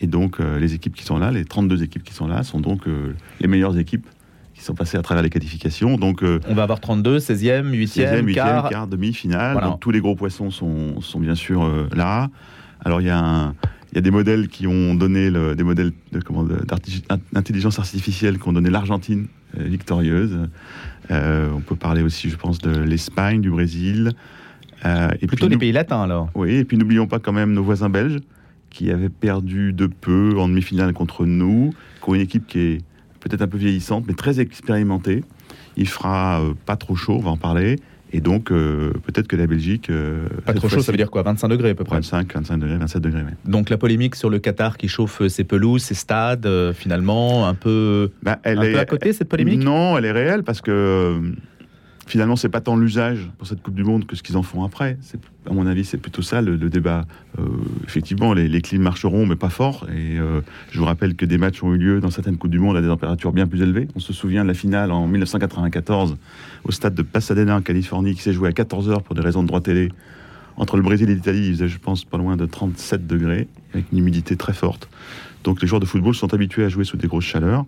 Et 0.00 0.06
donc, 0.06 0.40
euh, 0.40 0.58
les 0.58 0.74
équipes 0.74 0.94
qui 0.94 1.04
sont 1.04 1.18
là, 1.18 1.30
les 1.30 1.44
32 1.44 1.82
équipes 1.82 2.02
qui 2.02 2.14
sont 2.14 2.26
là, 2.26 2.42
sont 2.42 2.60
donc 2.60 2.86
euh, 2.86 3.14
les 3.40 3.48
meilleures 3.48 3.78
équipes 3.78 4.06
qui 4.54 4.62
sont 4.62 4.74
passées 4.74 4.96
à 4.96 5.02
travers 5.02 5.22
les 5.22 5.30
qualifications. 5.30 5.96
Donc, 5.96 6.22
euh, 6.22 6.40
On 6.48 6.54
va 6.54 6.62
avoir 6.64 6.80
32, 6.80 7.18
16e, 7.18 7.70
8e, 7.70 8.24
8e 8.24 8.34
quart, 8.34 8.68
quart 8.68 8.86
demi-finale. 8.86 9.60
Donc, 9.60 9.80
tous 9.80 9.90
les 9.90 10.00
gros 10.00 10.14
poissons 10.14 10.50
sont, 10.50 11.00
sont 11.00 11.20
bien 11.20 11.34
sûr 11.34 11.68
là. 11.94 12.28
Alors, 12.84 13.00
il 13.00 13.06
y, 13.06 13.10
a 13.10 13.52
il 13.92 13.96
y 13.96 13.98
a 13.98 14.00
des 14.00 14.10
modèles 14.10 14.48
qui 14.48 14.66
ont 14.66 14.94
donné 14.94 15.30
le, 15.30 15.54
des 15.54 15.62
modèles 15.62 15.92
d'intelligence 17.32 17.78
artificielle 17.78 18.38
qui 18.38 18.48
ont 18.48 18.52
donné 18.52 18.70
l'Argentine 18.70 19.28
victorieuse. 19.56 20.36
on 21.10 21.60
peut 21.60 21.76
parler 21.76 22.02
aussi, 22.02 22.28
je 22.28 22.36
pense, 22.36 22.58
de 22.58 22.76
l'Espagne, 22.76 23.40
du 23.40 23.50
Brésil. 23.50 24.12
et 24.84 25.26
Plutôt 25.26 25.48
les 25.48 25.56
pays 25.56 25.72
latins, 25.72 26.02
alors. 26.02 26.28
Oui, 26.34 26.56
et 26.56 26.64
puis 26.64 26.76
n'oublions 26.76 27.06
pas 27.06 27.18
quand 27.20 27.32
même 27.32 27.52
nos 27.52 27.62
voisins 27.62 27.88
belges 27.88 28.18
qui 28.74 28.90
avait 28.90 29.08
perdu 29.08 29.72
de 29.72 29.86
peu 29.86 30.34
en 30.36 30.48
demi-finale 30.48 30.92
contre 30.92 31.24
nous, 31.26 31.72
qui 32.02 32.10
ont 32.10 32.14
une 32.14 32.20
équipe 32.20 32.46
qui 32.46 32.58
est 32.58 32.78
peut-être 33.20 33.40
un 33.40 33.46
peu 33.46 33.56
vieillissante, 33.56 34.04
mais 34.08 34.14
très 34.14 34.40
expérimentée. 34.40 35.22
Il 35.76 35.88
fera 35.88 36.42
euh, 36.42 36.54
pas 36.66 36.76
trop 36.76 36.96
chaud, 36.96 37.14
on 37.18 37.22
va 37.22 37.30
en 37.30 37.36
parler. 37.36 37.78
Et 38.12 38.20
donc, 38.20 38.50
euh, 38.50 38.92
peut-être 39.04 39.28
que 39.28 39.36
la 39.36 39.46
Belgique. 39.46 39.90
Euh, 39.90 40.28
pas 40.44 40.54
trop 40.54 40.68
chaud, 40.68 40.80
ça 40.80 40.90
veut 40.92 40.98
dire 40.98 41.10
quoi? 41.10 41.22
25 41.22 41.48
degrés 41.48 41.70
à 41.70 41.74
peu 41.74 41.84
près? 41.84 41.96
25, 41.96 42.32
25 42.34 42.58
degrés, 42.58 42.76
27 42.76 43.02
degrés, 43.02 43.22
Donc, 43.44 43.70
la 43.70 43.78
polémique 43.78 44.16
sur 44.16 44.28
le 44.28 44.40
Qatar 44.40 44.76
qui 44.76 44.88
chauffe 44.88 45.24
ses 45.28 45.44
pelouses, 45.44 45.82
ses 45.82 45.94
stades, 45.94 46.48
finalement, 46.74 47.46
un 47.46 47.54
peu, 47.54 48.10
bah, 48.22 48.38
elle 48.42 48.62
est, 48.62 48.76
à 48.76 48.84
côté, 48.86 49.12
cette 49.12 49.28
polémique? 49.28 49.62
Non, 49.62 49.96
elle 49.96 50.04
est 50.04 50.12
réelle 50.12 50.42
parce 50.42 50.60
que 50.60 51.20
finalement, 52.06 52.36
c'est 52.36 52.48
pas 52.48 52.60
tant 52.60 52.76
l'usage 52.76 53.30
pour 53.38 53.46
cette 53.46 53.62
Coupe 53.62 53.74
du 53.74 53.84
Monde 53.84 54.06
que 54.06 54.16
ce 54.16 54.22
qu'ils 54.22 54.36
en 54.36 54.42
font 54.42 54.64
après. 54.64 54.98
À 55.48 55.52
mon 55.52 55.66
avis, 55.66 55.84
c'est 55.84 55.98
plutôt 55.98 56.22
ça 56.22 56.42
le, 56.42 56.56
débat. 56.56 57.04
Euh, 57.38 57.42
effectivement, 57.84 58.34
les, 58.34 58.48
les 58.48 58.60
clims 58.60 58.82
marcheront, 58.82 59.26
mais 59.26 59.36
pas 59.36 59.50
fort. 59.50 59.86
Et 59.90 60.18
euh, 60.18 60.40
je 60.70 60.78
vous 60.78 60.84
rappelle 60.84 61.14
que 61.14 61.24
des 61.24 61.38
matchs 61.38 61.62
ont 61.62 61.72
eu 61.74 61.78
lieu 61.78 62.00
dans 62.00 62.10
certaines 62.10 62.36
Coupes 62.36 62.50
du 62.50 62.58
Monde 62.58 62.76
à 62.76 62.82
des 62.82 62.88
températures 62.88 63.32
bien 63.32 63.46
plus 63.46 63.62
élevées. 63.62 63.88
On 63.94 64.00
se 64.00 64.12
souvient 64.12 64.42
de 64.42 64.48
la 64.48 64.54
finale 64.54 64.92
en 64.92 65.06
1994 65.06 66.16
au 66.64 66.72
stade 66.72 66.94
de 66.94 67.02
Pasadena 67.02 67.56
en 67.56 67.62
Californie 67.62 68.14
qui 68.14 68.22
s'est 68.22 68.32
jouée 68.32 68.48
à 68.48 68.52
14 68.52 68.90
heures 68.90 69.02
pour 69.02 69.14
des 69.14 69.22
raisons 69.22 69.42
de 69.42 69.48
droit 69.48 69.60
télé. 69.60 69.90
Entre 70.56 70.76
le 70.76 70.82
Brésil 70.82 71.10
et 71.10 71.14
l'Italie, 71.14 71.46
il 71.46 71.52
faisait, 71.52 71.68
je 71.68 71.78
pense, 71.78 72.04
pas 72.04 72.16
loin 72.16 72.36
de 72.36 72.46
37 72.46 73.06
degrés, 73.06 73.48
avec 73.72 73.86
une 73.92 73.98
humidité 73.98 74.36
très 74.36 74.52
forte. 74.52 74.88
Donc 75.42 75.60
les 75.60 75.68
joueurs 75.68 75.80
de 75.80 75.86
football 75.86 76.14
sont 76.14 76.32
habitués 76.32 76.64
à 76.64 76.68
jouer 76.68 76.84
sous 76.84 76.96
des 76.96 77.08
grosses 77.08 77.24
chaleurs. 77.24 77.66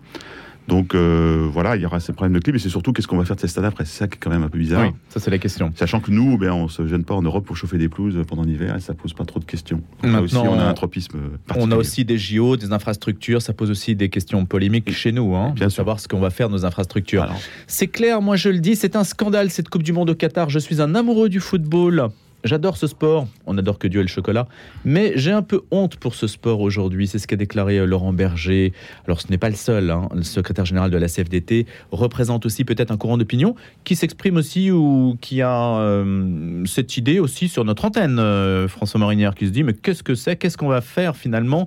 Donc 0.69 0.95
euh, 0.95 1.49
voilà, 1.51 1.77
il 1.77 1.83
y 1.83 1.87
aura 1.87 2.01
ces 2.01 2.13
problèmes 2.13 2.35
de 2.35 2.41
clip, 2.41 2.57
et 2.57 2.59
c'est 2.59 2.69
surtout 2.69 2.93
qu'est-ce 2.93 3.07
qu'on 3.07 3.17
va 3.17 3.25
faire 3.25 3.37
de 3.37 3.41
ces 3.41 3.49
stades 3.49 3.65
après. 3.65 3.85
C'est 3.85 3.99
ça 3.99 4.09
qui 4.09 4.17
est 4.17 4.19
quand 4.19 4.31
même 4.31 4.43
un 4.43 4.49
peu 4.49 4.59
bizarre. 4.59 4.83
Oui, 4.83 4.93
ça 5.09 5.21
c'est 5.21 5.31
la 5.31 5.39
question. 5.39 5.73
Sachant 5.77 6.01
que 6.01 6.11
nous, 6.11 6.39
ben, 6.39 6.53
on 6.53 6.69
se 6.69 6.87
gêne 6.87 7.05
pas 7.05 7.15
en 7.15 7.23
Europe 7.23 7.45
pour 7.45 7.57
chauffer 7.57 7.79
des 7.79 7.89
pelouses 7.89 8.21
pendant 8.27 8.43
l'hiver, 8.43 8.77
et 8.77 8.81
ça 8.81 8.95
pose 8.95 9.13
pas 9.13 9.25
trop 9.25 9.41
de 9.41 9.45
questions. 9.45 9.83
Maintenant, 10.03 10.23
aussi, 10.23 10.37
on 10.37 10.59
a 10.59 10.65
un 10.65 10.75
tropisme 10.75 11.19
On 11.57 11.71
a 11.71 11.77
aussi 11.77 12.05
des 12.05 12.19
JO, 12.19 12.57
des 12.57 12.73
infrastructures, 12.73 13.43
ça 13.43 13.53
pose 13.53 13.71
aussi 13.71 13.95
des 13.95 14.09
questions 14.09 14.45
polémiques 14.45 14.93
chez 14.93 15.13
nous, 15.13 15.35
hein, 15.35 15.53
bien 15.55 15.71
savoir 15.71 16.01
ce 16.01 16.09
qu'on 16.09 16.21
va 16.21 16.31
faire 16.31 16.49
de 16.49 16.55
nos 16.55 16.65
infrastructures. 16.65 17.27
C'est 17.67 17.89
clair, 17.89 18.21
moi 18.23 18.37
je 18.37 18.49
le 18.49 18.59
dis, 18.59 18.77
c'est 18.77 18.97
un 18.97 19.05
scandale 19.05 19.51
cette 19.51 19.69
Coupe 19.69 19.83
du 19.83 19.93
Monde 19.93 20.11
au 20.11 20.15
Qatar. 20.15 20.51
Je 20.51 20.59
suis 20.59 20.81
un 20.81 20.95
amoureux 20.95 21.29
du 21.29 21.41
football. 21.41 22.09
J'adore 22.47 22.77
ce 22.77 22.87
sport, 22.87 23.27
on 23.47 23.59
adore 23.59 23.77
que 23.77 23.89
Dieu 23.89 23.99
et 23.99 24.05
le 24.05 24.09
chocolat, 24.09 24.47
mais 24.85 25.15
j'ai 25.17 25.33
un 25.33 25.43
peu 25.43 25.63
honte 25.73 25.97
pour 25.97 26.15
ce 26.15 26.29
sport 26.29 26.61
aujourd'hui, 26.61 27.09
c'est 27.09 27.19
ce 27.19 27.27
qu'a 27.27 27.35
déclaré 27.35 27.79
euh, 27.79 27.87
Laurent 27.87 28.13
Berger. 28.13 28.73
Alors 29.05 29.21
ce 29.21 29.29
n'est 29.31 29.39
pas 29.39 29.51
le 29.51 29.57
seul, 29.57 29.91
hein. 29.91 30.09
le 30.15 30.23
secrétaire 30.23 30.65
général 30.65 30.93
de 30.93 30.97
la 30.97 31.09
CFDT 31.09 31.67
représente 31.91 32.47
aussi 32.47 32.65
peut-être 32.65 32.93
un 32.93 32.97
courant 32.97 33.19
d'opinion 33.19 33.57
qui 33.83 33.97
s'exprime 33.97 34.37
aussi 34.37 34.71
ou 34.71 35.19
qui 35.21 35.43
a 35.43 35.79
euh, 35.79 36.65
cette 36.67 36.97
idée 36.97 37.19
aussi 37.19 37.49
sur 37.49 37.65
notre 37.65 37.85
antenne, 37.85 38.21
euh, 38.21 38.69
François 38.69 39.01
Morinière, 39.01 39.35
qui 39.35 39.47
se 39.47 39.51
dit 39.51 39.65
mais 39.65 39.75
qu'est-ce 39.75 40.05
que 40.05 40.15
c'est, 40.15 40.37
qu'est-ce 40.37 40.57
qu'on 40.57 40.69
va 40.69 40.83
faire 40.83 41.17
finalement 41.17 41.67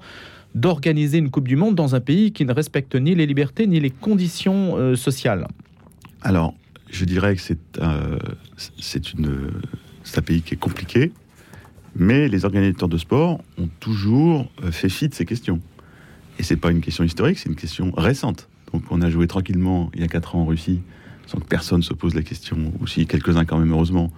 d'organiser 0.55 1.17
une 1.17 1.29
Coupe 1.29 1.49
du 1.49 1.57
Monde 1.57 1.75
dans 1.75 1.93
un 1.93 1.99
pays 1.99 2.31
qui 2.31 2.45
ne 2.45 2.53
respecte 2.53 2.95
ni 2.95 3.15
les 3.15 3.25
libertés 3.25 3.67
ni 3.67 3.81
les 3.81 3.91
conditions 3.91 4.95
sociales? 4.95 5.45
Alors, 6.21 6.53
je 6.89 7.03
dirais 7.03 7.35
que 7.35 7.41
c'est 7.41 9.13
une 9.13 9.51
c'est 10.03 10.19
un 10.19 10.21
pays 10.21 10.41
qui 10.41 10.53
est 10.53 10.57
compliqué, 10.57 11.11
mais 11.95 12.27
les 12.27 12.45
organisateurs 12.45 12.89
de 12.89 12.97
sport 12.97 13.41
ont 13.57 13.69
toujours 13.79 14.49
euh, 14.63 14.71
fait 14.71 14.89
fi 14.89 15.09
de 15.09 15.13
ces 15.13 15.25
questions. 15.25 15.59
Et 16.37 16.43
c'est 16.43 16.55
pas 16.55 16.71
une 16.71 16.81
question 16.81 17.03
historique, 17.03 17.37
c'est 17.37 17.49
une 17.49 17.55
question 17.55 17.91
récente. 17.95 18.47
Donc 18.73 18.83
on 18.91 19.01
a 19.01 19.09
joué 19.09 19.27
tranquillement 19.27 19.89
il 19.93 20.01
y 20.01 20.03
a 20.03 20.07
4 20.07 20.35
ans 20.35 20.41
en 20.41 20.45
Russie, 20.45 20.81
sans 21.25 21.39
que 21.39 21.45
personne 21.45 21.83
se 21.83 21.93
pose 21.93 22.15
la 22.15 22.21
question, 22.21 22.73
aussi 22.81 23.05
quelques-uns 23.05 23.45
quand 23.45 23.57
même 23.57 23.71
heureusement. 23.71 24.11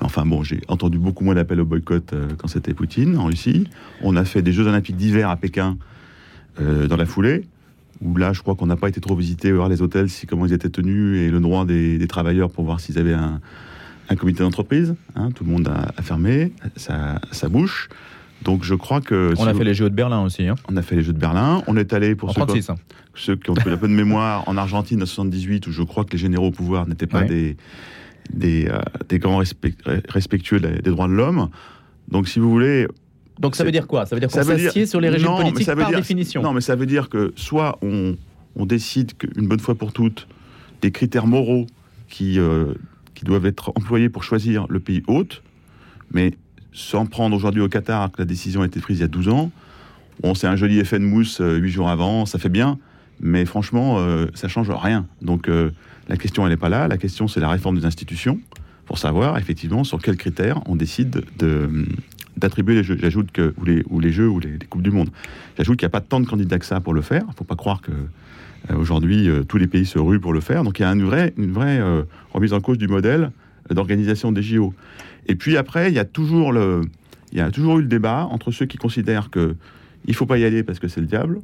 Enfin 0.00 0.24
bon, 0.24 0.42
j'ai 0.42 0.60
entendu 0.68 0.98
beaucoup 0.98 1.24
moins 1.24 1.34
d'appels 1.34 1.60
au 1.60 1.64
boycott 1.64 2.12
euh, 2.12 2.28
quand 2.38 2.48
c'était 2.48 2.72
Poutine 2.72 3.16
en 3.18 3.24
Russie. 3.24 3.68
On 4.00 4.16
a 4.16 4.24
fait 4.24 4.42
des 4.42 4.52
Jeux 4.52 4.66
olympiques 4.66 4.96
d'hiver 4.96 5.28
à 5.28 5.36
Pékin 5.36 5.76
euh, 6.60 6.86
dans 6.86 6.96
la 6.96 7.06
foulée. 7.06 7.44
où 8.00 8.16
là, 8.16 8.32
je 8.32 8.40
crois 8.42 8.54
qu'on 8.54 8.66
n'a 8.66 8.76
pas 8.76 8.88
été 8.88 9.00
trop 9.00 9.16
visité, 9.16 9.50
voir 9.50 9.68
les 9.68 9.82
hôtels, 9.82 10.08
si, 10.08 10.26
comment 10.26 10.46
ils 10.46 10.52
étaient 10.52 10.70
tenus, 10.70 11.18
et 11.18 11.30
le 11.30 11.40
droit 11.40 11.64
des, 11.64 12.06
travailleurs 12.06 12.50
pour 12.50 12.64
voir 12.64 12.78
s'ils 12.78 12.98
avaient 12.98 13.14
un, 13.14 13.40
comité 14.16 14.42
d'entreprise. 14.42 14.94
Hein. 15.14 15.30
tout 15.34 15.44
le 15.44 15.50
monde 15.50 15.68
a, 15.68 16.02
fermé 16.02 16.52
sa, 16.76 17.48
bouche. 17.48 17.88
Donc 18.42 18.64
je 18.64 18.74
crois 18.74 19.00
que... 19.00 19.34
On 19.38 19.46
a 19.46 19.54
fait 19.54 19.64
les 19.64 19.74
Jeux 19.74 19.90
de 19.90 19.94
Berlin 19.94 20.22
aussi. 20.22 20.46
Hein. 20.46 20.54
On 20.70 20.76
a 20.76 20.82
fait 20.82 20.96
les 20.96 21.02
Jeux 21.02 21.12
de 21.12 21.18
Berlin. 21.18 21.62
On 21.66 21.76
est 21.76 21.92
allé, 21.92 22.14
pour 22.14 22.32
ceux, 22.32 22.46
qui, 22.46 22.60
hein. 22.70 22.76
ceux, 23.14 23.36
qui 23.36 23.50
ont 23.50 23.54
un 23.58 23.76
peu 23.76 23.88
de 23.88 23.92
mémoire, 23.92 24.48
en 24.48 24.56
Argentine 24.56 25.02
en 25.02 25.06
78, 25.06 25.66
où 25.66 25.72
je 25.72 25.82
crois 25.82 26.04
que 26.04 26.12
les 26.12 26.18
généraux 26.18 26.48
au 26.48 26.52
pouvoir 26.52 26.86
n'étaient 26.86 27.06
pas 27.06 27.22
des, 27.22 27.56
des, 28.32 28.68
euh, 28.68 28.78
des 29.08 29.18
grands 29.18 29.42
respectueux 30.08 30.60
des 30.60 30.90
droits 30.90 31.08
de 31.08 31.14
l'homme. 31.14 31.48
Donc 32.10 32.28
si 32.28 32.38
vous 32.38 32.50
voulez, 32.50 32.86
donc 33.38 33.54
ça 33.54 33.64
veut 33.64 33.72
dire 33.72 33.86
quoi? 33.86 34.06
Ça 34.06 34.16
veut 34.16 34.20
dire 34.20 34.28
qu'on 34.28 34.42
s'assied 34.42 34.86
sur 34.86 35.00
les 35.00 35.08
régimes 35.08 35.36
politiques 35.36 35.66
par 35.74 35.90
définition 35.90 36.42
Non, 36.42 36.52
mais 36.52 36.60
ça 36.60 36.76
veut 36.76 36.86
dire 36.86 37.08
que 37.08 37.32
soit 37.36 37.78
on, 37.82 38.16
décide 38.66 39.16
qu'une 39.16 39.46
bonne 39.46 39.60
fois 39.60 39.76
pour 39.76 39.92
toutes, 39.92 40.26
des 40.82 40.90
critères 40.90 41.26
moraux 41.26 41.66
qui, 42.08 42.40
euh, 42.40 42.74
qui 43.18 43.24
doivent 43.24 43.46
être 43.46 43.72
employés 43.74 44.08
pour 44.08 44.22
choisir 44.22 44.66
le 44.68 44.78
pays 44.78 45.02
hôte, 45.08 45.42
mais 46.12 46.34
sans 46.72 47.04
prendre 47.04 47.34
aujourd'hui 47.34 47.60
au 47.60 47.68
Qatar 47.68 48.12
que 48.12 48.22
la 48.22 48.26
décision 48.26 48.62
a 48.62 48.66
été 48.66 48.78
prise 48.78 48.98
il 48.98 49.00
y 49.00 49.04
a 49.04 49.08
12 49.08 49.28
ans, 49.28 49.50
bon, 50.22 50.36
c'est 50.36 50.46
un 50.46 50.54
joli 50.54 50.78
effet 50.78 51.00
de 51.00 51.04
mousse 51.04 51.40
euh, 51.40 51.56
huit 51.56 51.72
jours 51.72 51.88
avant, 51.88 52.26
ça 52.26 52.38
fait 52.38 52.48
bien, 52.48 52.78
mais 53.18 53.44
franchement, 53.44 53.96
euh, 53.98 54.26
ça 54.34 54.46
change 54.46 54.70
rien. 54.70 55.04
Donc 55.20 55.48
la 55.48 56.16
question, 56.16 56.44
elle 56.46 56.52
n'est 56.52 56.56
pas 56.56 56.68
là. 56.68 56.86
La 56.86 56.96
question, 56.96 57.26
c'est 57.26 57.40
la 57.40 57.48
réforme 57.48 57.76
des 57.76 57.86
institutions 57.86 58.38
pour 58.86 58.98
savoir 58.98 59.36
effectivement 59.36 59.82
sur 59.82 60.00
quels 60.00 60.16
critères 60.16 60.60
on 60.66 60.76
décide 60.76 61.24
de, 61.38 61.68
d'attribuer 62.36 62.76
les 62.76 62.84
jeux. 62.84 62.98
J'ajoute 63.00 63.32
que, 63.32 63.52
ou 63.58 63.64
les, 63.64 63.82
les 64.00 64.12
jeux, 64.12 64.28
ou 64.28 64.38
les, 64.38 64.58
Coupes 64.70 64.82
du 64.82 64.92
Monde. 64.92 65.10
J'ajoute 65.56 65.76
qu'il 65.76 65.86
n'y 65.86 65.90
a 65.90 65.98
pas 65.98 66.00
tant 66.00 66.20
de 66.20 66.26
candidats 66.26 66.60
que 66.60 66.66
ça 66.66 66.80
pour 66.80 66.94
le 66.94 67.02
faire. 67.02 67.22
Il 67.26 67.30
ne 67.30 67.34
faut 67.34 67.44
pas 67.44 67.56
croire 67.56 67.80
que 67.80 67.90
euh, 67.90 68.06
aujourd'hui 68.74 69.28
euh, 69.28 69.42
tous 69.44 69.58
les 69.58 69.66
pays 69.66 69.86
se 69.86 69.98
ruent 69.98 70.20
pour 70.20 70.32
le 70.32 70.40
faire. 70.40 70.64
Donc 70.64 70.78
il 70.78 70.82
y 70.82 70.84
a 70.84 70.92
une 70.92 71.04
vraie, 71.04 71.32
une 71.36 71.52
vraie 71.52 71.78
euh, 71.80 72.02
remise 72.32 72.52
en 72.52 72.60
cause 72.60 72.78
du 72.78 72.88
modèle 72.88 73.30
d'organisation 73.70 74.32
des 74.32 74.42
JO. 74.42 74.74
Et 75.26 75.34
puis 75.34 75.56
après, 75.56 75.90
il 75.90 75.94
y 75.94 75.98
a 75.98 76.04
toujours 76.04 76.52
le, 76.52 76.82
il 77.32 77.38
y 77.38 77.40
a 77.40 77.50
toujours 77.50 77.78
eu 77.78 77.82
le 77.82 77.88
débat 77.88 78.26
entre 78.30 78.50
ceux 78.50 78.66
qui 78.66 78.78
considèrent 78.78 79.30
que 79.30 79.56
il 80.06 80.14
faut 80.14 80.26
pas 80.26 80.38
y 80.38 80.44
aller 80.44 80.62
parce 80.62 80.78
que 80.78 80.88
c'est 80.88 81.00
le 81.00 81.06
diable, 81.06 81.40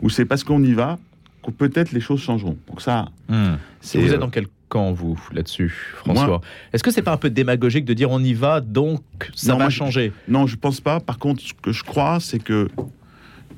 ou 0.00 0.08
c'est 0.08 0.24
parce 0.24 0.44
qu'on 0.44 0.62
y 0.62 0.72
va 0.72 0.98
que 1.44 1.50
peut-être 1.50 1.92
les 1.92 2.00
choses 2.00 2.20
changeront. 2.20 2.56
Donc 2.68 2.80
ça, 2.80 3.10
hmm. 3.28 3.56
c'est 3.80 4.00
vous 4.00 4.12
êtes 4.12 4.20
dans 4.20 4.30
quel 4.30 4.46
quand 4.68 4.92
vous 4.92 5.18
là-dessus, 5.32 5.74
François 5.96 6.40
Est-ce 6.72 6.84
que 6.84 6.90
c'est 6.90 7.02
pas 7.02 7.12
un 7.12 7.16
peu 7.16 7.30
démagogique 7.30 7.84
de 7.84 7.94
dire 7.94 8.10
on 8.10 8.20
y 8.20 8.34
va, 8.34 8.60
donc 8.60 9.02
ça 9.34 9.54
va 9.54 9.70
changer? 9.70 10.12
Non, 10.28 10.46
je 10.46 10.56
pense 10.56 10.80
pas. 10.80 11.00
Par 11.00 11.18
contre, 11.18 11.42
ce 11.42 11.54
que 11.54 11.72
je 11.72 11.84
crois, 11.84 12.18
c'est 12.20 12.38
que 12.38 12.68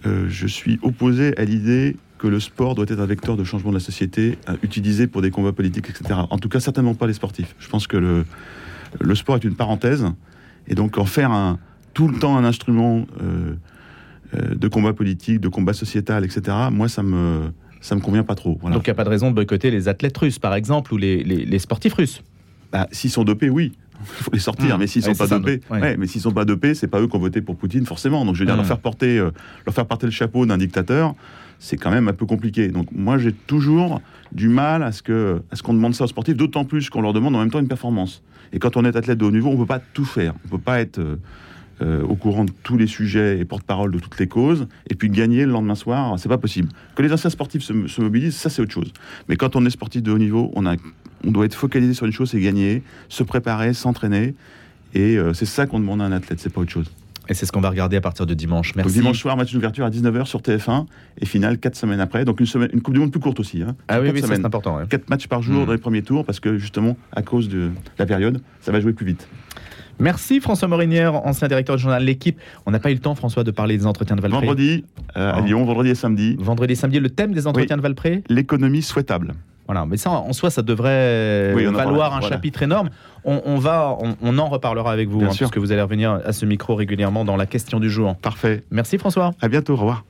euh, 0.07 0.27
je 0.29 0.47
suis 0.47 0.79
opposé 0.83 1.37
à 1.37 1.45
l'idée 1.45 1.97
que 2.21 2.29
le 2.29 2.39
sport 2.39 2.75
doit 2.75 2.85
être 2.87 3.01
un 3.01 3.07
vecteur 3.07 3.37
de 3.37 3.45
changement 3.45 3.71
de 3.71 3.77
la 3.77 3.81
société, 3.81 4.37
utilisé 4.63 5.07
pour 5.07 5.23
des 5.23 5.31
combats 5.31 5.53
politiques, 5.53 5.89
etc. 5.89 6.21
En 6.29 6.39
tout 6.39 6.51
cas, 6.51 6.61
certainement 6.61 6.95
pas 6.95 7.07
les 7.07 7.15
sportifs. 7.15 7.55
Je 7.59 7.69
pense 7.69 7.87
que 7.87 7.97
le, 7.97 8.27
le 9.01 9.15
sport 9.15 9.37
est 9.37 9.45
une 9.45 9.55
parenthèse, 9.55 10.05
et 10.69 10.75
donc 10.75 10.99
en 10.99 11.07
faire 11.07 11.31
un, 11.31 11.59
tout 11.95 12.09
le 12.09 12.19
temps 12.19 12.37
un 12.37 12.45
instrument 12.45 13.07
euh, 13.23 13.55
euh, 14.35 14.55
de 14.55 14.69
combat 14.69 14.93
politique, 14.93 15.41
de 15.41 15.49
combat 15.49 15.73
sociétal, 15.73 16.25
etc., 16.25 16.57
moi, 16.71 16.89
ça 16.89 17.03
me 17.03 17.53
ça 17.81 17.95
me 17.95 18.03
convient 18.03 18.25
pas 18.25 18.35
trop. 18.35 18.61
Donc 18.63 18.87
il 18.87 18.91
n'y 18.91 18.91
a 18.91 18.95
pas 18.95 19.05
de 19.05 19.09
raison 19.09 19.31
de 19.31 19.35
boycotter 19.35 19.71
les 19.71 19.89
athlètes 19.89 20.19
russes, 20.19 20.39
par 20.39 20.55
exemple, 20.55 20.93
ou 20.93 20.99
les, 20.99 21.25
les, 21.25 21.59
sportifs 21.59 21.95
russes 21.95 22.23
bah, 22.71 22.87
S'ils 22.93 23.11
sont 23.11 23.25
dopés, 23.25 23.49
oui. 23.49 23.73
Il 24.01 24.07
faut 24.25 24.31
les 24.33 24.39
sortir, 24.39 24.77
mmh. 24.77 24.81
mais 24.81 24.87
s'ils 24.87 25.03
ne 25.03 25.15
sont, 25.15 25.15
pas 25.15 25.27
dopés, 25.27 25.61
mais 25.71 26.07
s'ils 26.07 26.21
sont 26.21 26.33
pas 26.33 26.45
dopés, 26.45 26.75
c'est 26.75 26.89
pas 26.89 27.01
eux 27.01 27.07
qui 27.07 27.17
ont 27.17 27.21
voté 27.21 27.41
pour 27.41 27.57
Poutine 27.57 27.87
forcément. 27.87 28.27
Donc 28.27 28.35
je 28.35 28.41
veux 28.41 28.47
dire 28.47 28.57
leur 28.57 28.65
mmh. 28.65 28.69
faire 28.69 28.79
porter, 28.79 29.19
euh, 29.19 29.31
leur 29.67 29.75
faire 29.75 29.87
porter 29.87 30.07
le 30.07 30.13
chapeau 30.13 30.45
d'un 30.45 30.59
dictateur, 30.59 31.15
c'est 31.61 31.77
quand 31.77 31.93
même 31.93 32.09
un 32.09 32.13
peu 32.13 32.27
compliqué. 32.27 32.69
Donc 32.69 32.89
moi 32.91 33.19
j'ai 33.19 33.33
toujours 33.33 34.01
du 34.33 34.49
mal 34.49 34.83
à 34.83 34.91
ce 34.91 35.03
qu'on 35.03 35.75
demande 35.75 35.95
ça 35.95 36.05
aux 36.05 36.09
sportifs, 36.09 36.37
d'autant 36.37 36.65
plus 36.65 36.91
qu'on 36.91 37.03
leur 37.03 37.13
demande 37.13 37.37
en 37.37 37.39
même 37.39 37.51
temps 37.51 37.61
une 37.61 37.69
performance. 37.69 38.23
Et 38.53 38.59
quand 38.59 38.77
on 38.77 38.85
est 38.85 38.97
athlète 38.97 39.19
de 39.19 39.25
haut 39.25 39.31
niveau, 39.31 39.51
on 39.51 39.57
peut 39.57 39.67
pas 39.67 39.79
tout 39.79 40.05
faire. 40.05 40.35
On 40.45 40.49
peut 40.49 40.59
pas 40.59 40.81
être 40.81 40.99
euh, 40.99 41.17
euh, 41.83 42.03
au 42.03 42.17
courant 42.17 42.45
de 42.45 42.51
tous 42.63 42.77
les 42.77 42.87
sujets 42.87 43.39
et 43.39 43.45
porte-parole 43.45 43.93
de 43.93 43.99
toutes 43.99 44.19
les 44.19 44.27
causes, 44.27 44.67
et 44.89 44.95
puis 44.95 45.09
gagner 45.09 45.47
le 45.47 45.53
lendemain 45.53 45.75
soir, 45.75 46.19
c'est 46.19 46.29
pas 46.29 46.37
possible. 46.37 46.69
Que 46.95 47.03
les 47.03 47.13
anciens 47.13 47.31
sportifs 47.31 47.63
se, 47.63 48.01
mobilisent, 48.01 48.37
ça 48.37 48.51
c'est 48.51 48.61
autre 48.61 48.73
chose. 48.73 48.93
Mais 49.29 49.37
quand 49.37 49.55
on 49.57 49.65
est 49.65 49.71
sportif 49.71 50.03
de 50.03 50.11
haut 50.11 50.19
niveau, 50.19 50.51
on, 50.57 50.67
a, 50.67 50.77
on 51.25 51.31
doit 51.31 51.47
être 51.47 51.55
focalisé 51.55 51.95
sur 51.95 52.05
une 52.07 52.13
chose, 52.13 52.31
c'est 52.31 52.41
gagner, 52.41 52.83
se 53.09 53.23
préparer, 53.23 53.73
s'entraîner, 53.73 54.35
et 54.93 55.17
euh, 55.17 55.33
c'est 55.33 55.47
ça 55.47 55.67
qu'on 55.67 55.81
demande 55.81 56.03
à 56.03 56.05
un 56.05 56.13
athlète, 56.13 56.41
c'est 56.41 56.53
pas 56.53 56.61
autre 56.61 56.71
chose. 56.71 56.91
Et 57.31 57.35
c'est 57.35 57.47
ce 57.47 57.53
qu'on 57.53 57.61
va 57.61 57.71
regarder 57.71 57.97
à 57.97 58.01
partir 58.01 58.27
de 58.27 58.35
dimanche. 58.35 58.75
Merci. 58.75 58.95
dimanche 58.95 59.21
soir, 59.21 59.37
match 59.37 59.53
d'ouverture 59.53 59.85
à 59.85 59.91
19h 59.91 60.27
sur 60.27 60.41
TF1 60.41 60.87
et 61.21 61.27
finale 61.27 61.59
4 61.59 61.77
semaines 61.77 62.01
après. 62.01 62.25
Donc 62.25 62.41
une, 62.41 62.47
semaine, 62.47 62.71
une 62.73 62.83
Coupe 62.83 62.93
du 62.93 63.01
Monde 63.01 63.13
plus 63.13 63.21
courte 63.21 63.39
aussi. 63.39 63.63
Hein. 63.63 63.77
Ah 63.87 64.01
oui, 64.01 64.11
oui 64.13 64.21
c'est 64.21 64.45
important. 64.45 64.81
4 64.85 65.09
matchs 65.09 65.29
par 65.29 65.41
jour 65.41 65.63
hmm. 65.63 65.67
dans 65.67 65.73
les 65.73 65.79
premiers 65.79 66.03
tours 66.03 66.25
parce 66.25 66.41
que 66.41 66.59
justement, 66.59 66.97
à 67.13 67.23
cause 67.23 67.49
de 67.49 67.71
la 67.99 68.07
période, 68.07 68.43
ça 68.61 68.73
va 68.73 68.81
jouer 68.81 68.93
plus 68.93 69.07
vite. 69.07 69.29
Merci 70.01 70.41
François 70.41 70.67
Morinière, 70.67 71.15
ancien 71.27 71.47
directeur 71.47 71.77
du 71.77 71.83
journal 71.83 72.03
L'équipe. 72.03 72.41
On 72.67 72.73
n'a 72.73 72.81
pas 72.81 72.91
eu 72.91 72.95
le 72.95 73.01
temps, 73.01 73.15
François, 73.15 73.45
de 73.45 73.51
parler 73.53 73.79
des 73.79 73.87
entretiens 73.87 74.17
de 74.17 74.23
Valpré. 74.23 74.41
Vendredi 74.41 74.85
euh, 75.17 75.31
à 75.31 75.37
ah. 75.37 75.41
Lyon, 75.43 75.65
vendredi 75.65 75.91
et 75.91 75.95
samedi. 75.95 76.37
Vendredi 76.39 76.73
et 76.73 76.77
samedi, 76.77 76.99
le 76.99 77.11
thème 77.11 77.33
des 77.33 77.47
entretiens 77.47 77.77
de 77.77 77.83
Valpré 77.83 78.25
L'économie 78.29 78.83
souhaitable. 78.83 79.35
Voilà, 79.71 79.87
mais 79.87 79.99
ça, 79.99 80.11
en 80.11 80.33
soi, 80.33 80.51
ça 80.51 80.63
devrait 80.63 81.55
valoir 81.71 82.17
un 82.17 82.23
chapitre 82.23 82.65
énorme. 82.65 82.91
On, 83.25 83.57
va, 83.57 83.97
on, 84.21 84.39
en 84.39 84.49
reparlera 84.49 84.91
avec 84.91 85.09
vous, 85.09 85.23
hein, 85.23 85.29
puisque 85.33 85.59
vous 85.59 85.71
allez 85.71 85.81
revenir 85.81 86.21
à 86.25 86.33
ce 86.33 86.45
micro 86.45 86.75
régulièrement 86.75 87.25
dans 87.25 87.37
la 87.37 87.47
question 87.47 87.79
du 87.79 87.89
jour. 87.89 88.17
Parfait. 88.17 88.65
Merci 88.73 88.99
François. 88.99 89.31
À 89.41 89.47
bientôt, 89.47 89.75
au 89.75 89.77
revoir. 89.77 90.05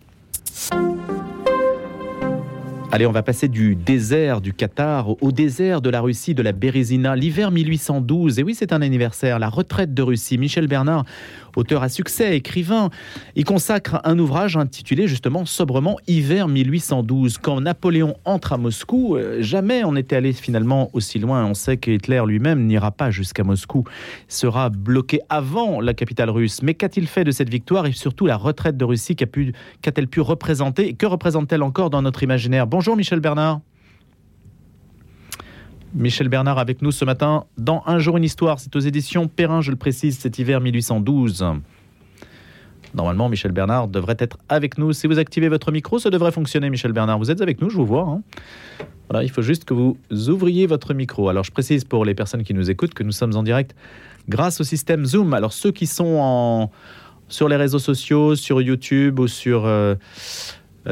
Allez, 2.92 3.06
on 3.06 3.12
va 3.12 3.22
passer 3.22 3.46
du 3.46 3.76
désert 3.76 4.40
du 4.40 4.52
Qatar 4.52 5.10
au 5.22 5.30
désert 5.30 5.80
de 5.80 5.90
la 5.90 6.00
Russie, 6.00 6.34
de 6.34 6.42
la 6.42 6.50
Bérésina, 6.50 7.14
l'hiver 7.14 7.52
1812. 7.52 8.40
Et 8.40 8.42
oui, 8.42 8.56
c'est 8.56 8.72
un 8.72 8.82
anniversaire, 8.82 9.38
la 9.38 9.48
retraite 9.48 9.94
de 9.94 10.02
Russie. 10.02 10.38
Michel 10.38 10.66
Bernard 10.66 11.04
auteur 11.56 11.82
à 11.82 11.88
succès, 11.88 12.36
écrivain. 12.36 12.90
Il 13.34 13.44
consacre 13.44 14.00
un 14.04 14.18
ouvrage 14.18 14.56
intitulé 14.56 15.06
justement 15.08 15.44
sobrement 15.44 15.98
Hiver 16.06 16.48
1812. 16.48 17.38
Quand 17.38 17.60
Napoléon 17.60 18.16
entre 18.24 18.52
à 18.52 18.56
Moscou, 18.56 19.16
euh, 19.16 19.38
jamais 19.40 19.84
on 19.84 19.92
n'était 19.92 20.16
allé 20.16 20.32
finalement 20.32 20.90
aussi 20.92 21.18
loin. 21.18 21.44
On 21.44 21.54
sait 21.54 21.76
que 21.76 21.90
Hitler 21.90 22.22
lui-même 22.26 22.66
n'ira 22.66 22.90
pas 22.90 23.10
jusqu'à 23.10 23.44
Moscou, 23.44 23.84
sera 24.28 24.70
bloqué 24.70 25.20
avant 25.28 25.80
la 25.80 25.94
capitale 25.94 26.30
russe. 26.30 26.62
Mais 26.62 26.74
qu'a-t-il 26.74 27.06
fait 27.06 27.24
de 27.24 27.30
cette 27.30 27.48
victoire 27.48 27.86
et 27.86 27.92
surtout 27.92 28.26
la 28.26 28.36
retraite 28.36 28.76
de 28.76 28.84
Russie 28.84 29.16
Qu'a-t-elle 29.16 30.08
pu 30.08 30.20
représenter 30.20 30.94
Que 30.94 31.06
représente-t-elle 31.06 31.62
encore 31.62 31.90
dans 31.90 32.02
notre 32.02 32.22
imaginaire? 32.22 32.66
Bonjour 32.80 32.96
Michel 32.96 33.20
Bernard. 33.20 33.60
Michel 35.92 36.30
Bernard 36.30 36.56
avec 36.58 36.80
nous 36.80 36.92
ce 36.92 37.04
matin 37.04 37.44
dans 37.58 37.82
Un 37.84 37.98
jour 37.98 38.16
une 38.16 38.24
histoire. 38.24 38.58
C'est 38.58 38.74
aux 38.74 38.80
éditions 38.80 39.28
Perrin, 39.28 39.60
je 39.60 39.70
le 39.70 39.76
précise, 39.76 40.18
cet 40.18 40.38
hiver 40.38 40.62
1812. 40.62 41.44
Normalement, 42.94 43.28
Michel 43.28 43.52
Bernard 43.52 43.88
devrait 43.88 44.16
être 44.18 44.38
avec 44.48 44.78
nous. 44.78 44.94
Si 44.94 45.06
vous 45.06 45.18
activez 45.18 45.50
votre 45.50 45.72
micro, 45.72 45.98
ça 45.98 46.08
devrait 46.08 46.32
fonctionner, 46.32 46.70
Michel 46.70 46.92
Bernard. 46.92 47.18
Vous 47.18 47.30
êtes 47.30 47.42
avec 47.42 47.60
nous, 47.60 47.68
je 47.68 47.76
vous 47.76 47.84
vois. 47.84 48.08
Hein. 48.08 49.20
il 49.20 49.30
faut 49.30 49.42
juste 49.42 49.66
que 49.66 49.74
vous 49.74 49.98
ouvriez 50.30 50.66
votre 50.66 50.94
micro. 50.94 51.28
Alors, 51.28 51.44
je 51.44 51.50
précise 51.50 51.84
pour 51.84 52.06
les 52.06 52.14
personnes 52.14 52.44
qui 52.44 52.54
nous 52.54 52.70
écoutent 52.70 52.94
que 52.94 53.02
nous 53.02 53.12
sommes 53.12 53.36
en 53.36 53.42
direct 53.42 53.76
grâce 54.26 54.58
au 54.62 54.64
système 54.64 55.04
Zoom. 55.04 55.34
Alors, 55.34 55.52
ceux 55.52 55.70
qui 55.70 55.86
sont 55.86 56.70
sur 57.28 57.46
les 57.46 57.56
réseaux 57.56 57.78
sociaux, 57.78 58.36
sur 58.36 58.62
YouTube 58.62 59.18
ou 59.18 59.28
sur, 59.28 59.66
euh, 59.66 59.96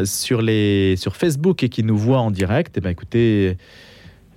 sur, 0.05 0.43
les, 0.43 0.97
sur 0.97 1.17
Facebook 1.17 1.63
et 1.63 1.69
qui 1.69 1.83
nous 1.83 1.97
voient 1.97 2.21
en 2.21 2.31
direct, 2.31 2.75
eh 2.77 2.81
bien, 2.81 2.91
écoutez, 2.91 3.57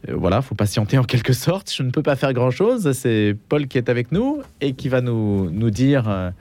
euh, 0.09 0.13
voilà, 0.15 0.41
faut 0.41 0.55
patienter 0.55 0.97
en 0.97 1.03
quelque 1.03 1.33
sorte. 1.33 1.71
Je 1.73 1.83
ne 1.83 1.91
peux 1.91 2.03
pas 2.03 2.15
faire 2.15 2.33
grand-chose. 2.33 2.91
C'est 2.93 3.35
Paul 3.49 3.67
qui 3.67 3.77
est 3.77 3.89
avec 3.89 4.11
nous 4.11 4.41
et 4.59 4.73
qui 4.73 4.89
va 4.89 5.01
nous, 5.01 5.49
nous 5.51 5.69
dire 5.69 6.09
euh, 6.09 6.31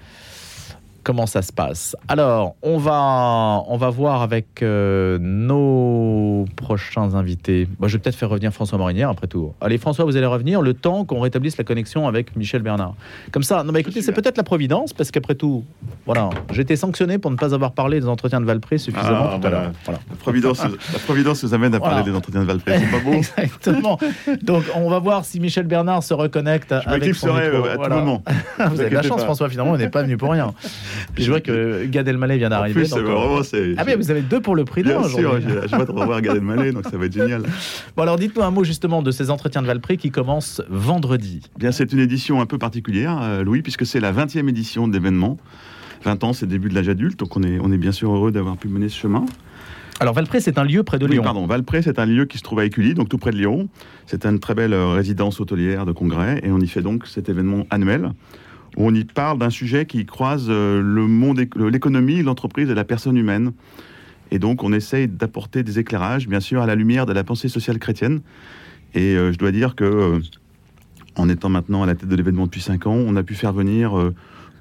comment 1.02 1.26
ça 1.26 1.42
se 1.42 1.52
passe. 1.52 1.96
Alors, 2.08 2.54
on 2.62 2.78
va, 2.78 3.64
on 3.68 3.76
va 3.76 3.90
voir 3.90 4.22
avec 4.22 4.62
euh, 4.62 5.18
nos 5.20 6.46
prochains 6.56 7.14
invités. 7.14 7.68
Moi, 7.78 7.88
je 7.88 7.96
vais 7.96 8.02
peut-être 8.02 8.16
faire 8.16 8.28
revenir 8.28 8.52
François 8.52 8.78
Morinière 8.78 9.08
après 9.08 9.26
tout. 9.26 9.52
Allez, 9.60 9.78
François, 9.78 10.04
vous 10.04 10.16
allez 10.16 10.26
revenir 10.26 10.62
le 10.62 10.74
temps 10.74 11.04
qu'on 11.04 11.20
rétablisse 11.20 11.56
la 11.56 11.64
connexion 11.64 12.06
avec 12.08 12.36
Michel 12.36 12.62
Bernard. 12.62 12.94
Comme 13.32 13.42
ça, 13.42 13.62
non, 13.62 13.72
mais 13.72 13.80
écoutez, 13.80 14.02
c'est 14.02 14.12
peut-être 14.12 14.36
la 14.36 14.42
providence, 14.42 14.92
parce 14.92 15.10
qu'après 15.10 15.34
tout, 15.34 15.64
voilà, 16.06 16.30
j'ai 16.52 16.62
été 16.62 16.76
sanctionné 16.76 17.18
pour 17.18 17.30
ne 17.30 17.36
pas 17.36 17.54
avoir 17.54 17.72
parlé 17.72 18.00
des 18.00 18.08
entretiens 18.08 18.40
de 18.40 18.46
Valpré 18.46 18.78
suffisamment 18.78 19.30
ah, 19.32 19.38
tout 19.40 19.46
à 19.46 19.50
l'heure. 19.50 19.72
La, 19.88 20.16
providence, 20.18 20.62
la 20.62 20.98
providence 20.98 21.42
nous 21.44 21.54
amène 21.54 21.74
à 21.74 21.80
parler 21.80 22.02
des 22.04 22.16
entretiens 22.16 22.40
de 22.40 22.46
Valpré, 22.46 22.78
c'est 22.78 22.90
pas 22.90 23.00
beau 23.00 23.12
Exactement. 23.36 23.98
Donc, 24.42 24.64
on 24.74 24.90
va 24.90 24.98
voir 24.98 25.24
si 25.24 25.40
Michel 25.40 25.66
Bernard 25.66 26.02
se 26.02 26.14
reconnecte 26.14 26.74
je 26.84 26.88
avec 26.88 27.14
son 27.14 27.34
micro. 27.34 27.40
Euh, 27.40 27.74
à 27.74 27.76
tout 27.76 27.94
moment. 27.94 28.22
vous 28.58 28.80
avez 28.80 28.90
de 28.90 28.94
la 28.94 29.02
chance, 29.02 29.22
François, 29.24 29.48
finalement, 29.48 29.72
on 29.72 29.76
n'est 29.76 29.88
pas 29.88 30.02
venu 30.02 30.16
pour 30.16 30.30
rien. 30.32 30.52
Je 31.18 31.30
vois 31.30 31.40
que 31.40 31.84
Gad 31.86 32.08
Elmaleh 32.08 32.38
vient 32.38 32.48
d'arriver. 32.48 32.84
Euh, 32.92 33.74
ah 33.76 33.84
mais 33.84 33.96
vous 33.96 34.10
avez 34.10 34.22
deux 34.22 34.40
pour 34.40 34.54
le 34.54 34.64
prix 34.64 34.82
d'un 34.82 34.98
aujourd'hui. 34.98 35.24
Bien 35.24 35.60
sûr, 35.60 35.68
je 35.68 35.76
vais 35.76 35.82
revoir 35.84 36.20
Gad 36.20 36.36
Elmaleh, 36.36 36.72
donc 36.72 36.84
ça 36.90 36.96
va 36.96 37.06
être 37.06 37.12
génial. 37.12 37.42
Bon 37.96 38.02
alors 38.02 38.16
dites-nous 38.16 38.42
un 38.42 38.50
mot 38.50 38.64
justement 38.64 39.02
de 39.02 39.10
ces 39.10 39.30
entretiens 39.30 39.62
de 39.62 39.66
Valpré 39.66 39.96
qui 39.96 40.10
commencent 40.10 40.62
vendredi. 40.68 41.40
Bien, 41.58 41.72
c'est 41.72 41.92
une 41.92 41.98
édition 41.98 42.40
un 42.40 42.46
peu 42.46 42.58
particulière, 42.58 43.18
euh, 43.22 43.42
Louis, 43.42 43.62
puisque 43.62 43.86
c'est 43.86 44.00
la 44.00 44.12
20e 44.12 44.48
édition 44.48 44.88
d'événements. 44.88 45.36
20 46.04 46.24
ans, 46.24 46.32
c'est 46.32 46.46
le 46.46 46.50
début 46.50 46.68
de 46.68 46.74
l'âge 46.74 46.88
adulte, 46.88 47.18
donc 47.18 47.36
on 47.36 47.42
est, 47.42 47.58
on 47.60 47.70
est 47.72 47.78
bien 47.78 47.92
sûr 47.92 48.14
heureux 48.14 48.32
d'avoir 48.32 48.56
pu 48.56 48.68
mener 48.68 48.88
ce 48.88 48.98
chemin. 48.98 49.26
Alors 50.00 50.14
Valpré, 50.14 50.40
c'est 50.40 50.56
un 50.56 50.64
lieu 50.64 50.82
près 50.82 50.98
de 50.98 51.06
Lyon. 51.06 51.22
pardon, 51.22 51.46
Valpré, 51.46 51.82
c'est 51.82 51.98
un 51.98 52.06
lieu 52.06 52.24
qui 52.24 52.38
se 52.38 52.42
trouve 52.42 52.60
à 52.60 52.64
Écully, 52.64 52.94
donc 52.94 53.10
tout 53.10 53.18
près 53.18 53.32
de 53.32 53.36
Lyon. 53.36 53.68
C'est 54.06 54.24
une 54.24 54.38
très 54.38 54.54
belle 54.54 54.74
résidence 54.74 55.40
hôtelière 55.40 55.84
de 55.84 55.92
congrès 55.92 56.40
et 56.42 56.50
on 56.50 56.58
y 56.58 56.68
fait 56.68 56.80
donc 56.80 57.06
cet 57.06 57.28
événement 57.28 57.66
annuel 57.68 58.12
où 58.76 58.86
on 58.86 58.94
y 58.94 59.04
parle 59.04 59.38
d'un 59.38 59.50
sujet 59.50 59.86
qui 59.86 60.06
croise 60.06 60.48
le 60.48 61.06
monde, 61.06 61.40
l'économie, 61.56 62.22
l'entreprise 62.22 62.70
et 62.70 62.74
la 62.74 62.84
personne 62.84 63.16
humaine. 63.16 63.52
Et 64.30 64.38
donc, 64.38 64.62
on 64.62 64.72
essaye 64.72 65.08
d'apporter 65.08 65.62
des 65.62 65.78
éclairages, 65.78 66.28
bien 66.28 66.40
sûr, 66.40 66.62
à 66.62 66.66
la 66.66 66.74
lumière 66.74 67.06
de 67.06 67.12
la 67.12 67.24
pensée 67.24 67.48
sociale 67.48 67.78
chrétienne. 67.78 68.20
Et 68.94 69.16
euh, 69.16 69.32
je 69.32 69.38
dois 69.38 69.50
dire 69.52 69.74
que, 69.74 69.84
euh, 69.84 70.18
en 71.16 71.28
étant 71.28 71.48
maintenant 71.48 71.82
à 71.82 71.86
la 71.86 71.94
tête 71.94 72.08
de 72.08 72.16
l'événement 72.16 72.46
depuis 72.46 72.60
cinq 72.60 72.86
ans, 72.86 72.94
on 72.94 73.16
a 73.16 73.22
pu 73.22 73.34
faire 73.34 73.52
venir 73.52 73.98
euh, 73.98 74.14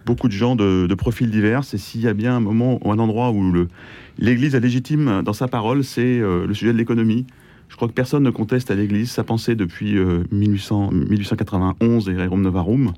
beaucoup 0.06 0.28
de 0.28 0.34
gens 0.34 0.56
de, 0.56 0.94
profils 0.96 1.30
divers. 1.30 1.62
Et 1.74 1.78
s'il 1.78 2.02
y 2.02 2.08
a 2.08 2.14
bien 2.14 2.36
un 2.36 2.40
moment 2.40 2.80
ou 2.84 2.92
un 2.92 3.00
endroit 3.00 3.30
où 3.32 3.54
l'Église 4.18 4.56
est 4.56 4.60
légitime 4.60 5.22
dans 5.24 5.34
sa 5.34 5.48
parole, 5.48 5.84
c'est 5.84 6.20
le 6.20 6.52
sujet 6.54 6.74
de 6.74 6.78
l'économie. 6.78 7.28
Je 7.68 7.76
crois 7.76 7.88
que 7.88 7.94
personne 7.94 8.24
ne 8.24 8.32
conteste 8.32 8.72
à 8.72 8.76
l'Église 8.76 9.12
sa 9.12 9.24
pensée 9.24 9.56
depuis 9.56 9.96
1800, 10.32 10.90
1891 10.92 12.10
et 12.10 12.16
Rerum 12.16 12.42
Novarum, 12.42 12.94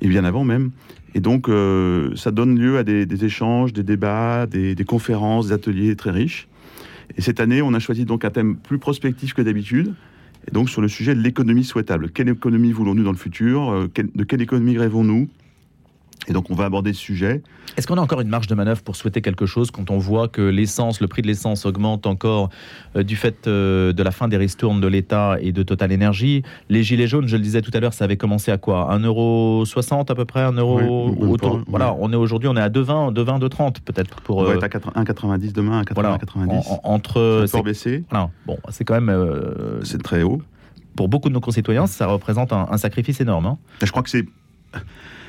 et 0.00 0.08
bien 0.08 0.24
avant 0.24 0.44
même. 0.44 0.70
Et 1.14 1.20
donc, 1.20 1.48
euh, 1.48 2.14
ça 2.16 2.30
donne 2.30 2.58
lieu 2.58 2.78
à 2.78 2.84
des, 2.84 3.24
échanges, 3.24 3.72
des 3.72 3.82
débats, 3.82 4.46
des, 4.46 4.76
conférences, 4.86 5.48
des 5.48 5.52
ateliers 5.52 5.96
très 5.96 6.10
riches. 6.10 6.48
Et 7.16 7.22
cette 7.22 7.40
année, 7.40 7.62
on 7.62 7.72
a 7.74 7.78
choisi 7.78 8.04
donc 8.04 8.24
un 8.24 8.30
thème 8.30 8.56
plus 8.56 8.78
prospectif 8.78 9.32
que 9.32 9.42
d'habitude, 9.42 9.94
et 10.46 10.50
donc 10.50 10.68
sur 10.68 10.82
le 10.82 10.88
sujet 10.88 11.14
de 11.14 11.20
l'économie 11.20 11.64
souhaitable. 11.64 12.10
Quelle 12.10 12.28
économie 12.28 12.72
voulons-nous 12.72 13.04
dans 13.04 13.12
le 13.12 13.16
futur? 13.16 13.70
Euh, 13.70 13.88
De 14.14 14.24
quelle 14.24 14.42
économie 14.42 14.76
rêvons-nous? 14.76 15.28
Et 16.26 16.32
donc 16.32 16.50
on 16.50 16.54
va 16.54 16.64
aborder 16.64 16.92
ce 16.92 17.00
sujet. 17.00 17.42
Est-ce 17.76 17.86
qu'on 17.86 17.96
a 17.96 18.00
encore 18.00 18.20
une 18.20 18.28
marge 18.28 18.48
de 18.48 18.54
manœuvre 18.54 18.82
pour 18.82 18.96
souhaiter 18.96 19.22
quelque 19.22 19.46
chose 19.46 19.70
quand 19.70 19.90
on 19.90 19.98
voit 19.98 20.28
que 20.28 20.42
l'essence, 20.42 21.00
le 21.00 21.06
prix 21.06 21.22
de 21.22 21.26
l'essence 21.26 21.64
augmente 21.64 22.06
encore 22.06 22.50
euh, 22.96 23.02
du 23.02 23.16
fait 23.16 23.46
euh, 23.46 23.92
de 23.92 24.02
la 24.02 24.10
fin 24.10 24.28
des 24.28 24.36
ristournes 24.36 24.80
de 24.80 24.86
l'État 24.88 25.36
et 25.40 25.52
de 25.52 25.62
Total 25.62 25.92
Énergie 25.92 26.42
Les 26.68 26.82
gilets 26.82 27.06
jaunes, 27.06 27.28
je 27.28 27.36
le 27.36 27.42
disais 27.42 27.62
tout 27.62 27.70
à 27.74 27.80
l'heure, 27.80 27.92
ça 27.92 28.04
avait 28.04 28.16
commencé 28.16 28.50
à 28.50 28.58
quoi? 28.58 28.88
1,60€ 28.96 30.10
à 30.10 30.14
peu 30.14 30.24
près? 30.24 30.40
1 30.40 30.52
euro 30.52 31.14
autour, 31.20 31.62
Voilà, 31.68 31.94
on 31.98 32.12
est 32.12 32.16
aujourd'hui, 32.16 32.48
on 32.48 32.56
est 32.56 32.60
à 32.60 32.68
2,20, 32.68 33.14
2,20, 33.14 33.40
2,30 33.48 33.76
peut-être 33.84 34.20
pour. 34.22 34.38
On 34.38 34.44
va 34.44 34.50
euh, 34.50 34.60
être 34.60 34.64
à 34.64 35.02
1,90 35.02 35.52
demain, 35.52 35.80
à 35.80 35.82
1,90. 35.82 35.94
Voilà, 35.94 36.18
entre. 36.84 37.44
C'est 37.46 37.62
baissé. 37.62 38.04
Voilà, 38.10 38.30
bon, 38.46 38.58
c'est 38.70 38.84
quand 38.84 39.00
même. 39.00 39.14
c'est 39.82 40.02
très 40.02 40.22
haut. 40.22 40.42
Pour 40.96 41.08
beaucoup 41.08 41.28
de 41.28 41.34
nos 41.34 41.40
concitoyens, 41.40 41.86
ça 41.86 42.06
représente 42.06 42.52
un, 42.52 42.66
un 42.70 42.76
sacrifice 42.76 43.20
énorme. 43.20 43.46
Hein. 43.46 43.58
Je 43.82 43.90
crois 43.90 44.02
que 44.02 44.10
c'est 44.10 44.26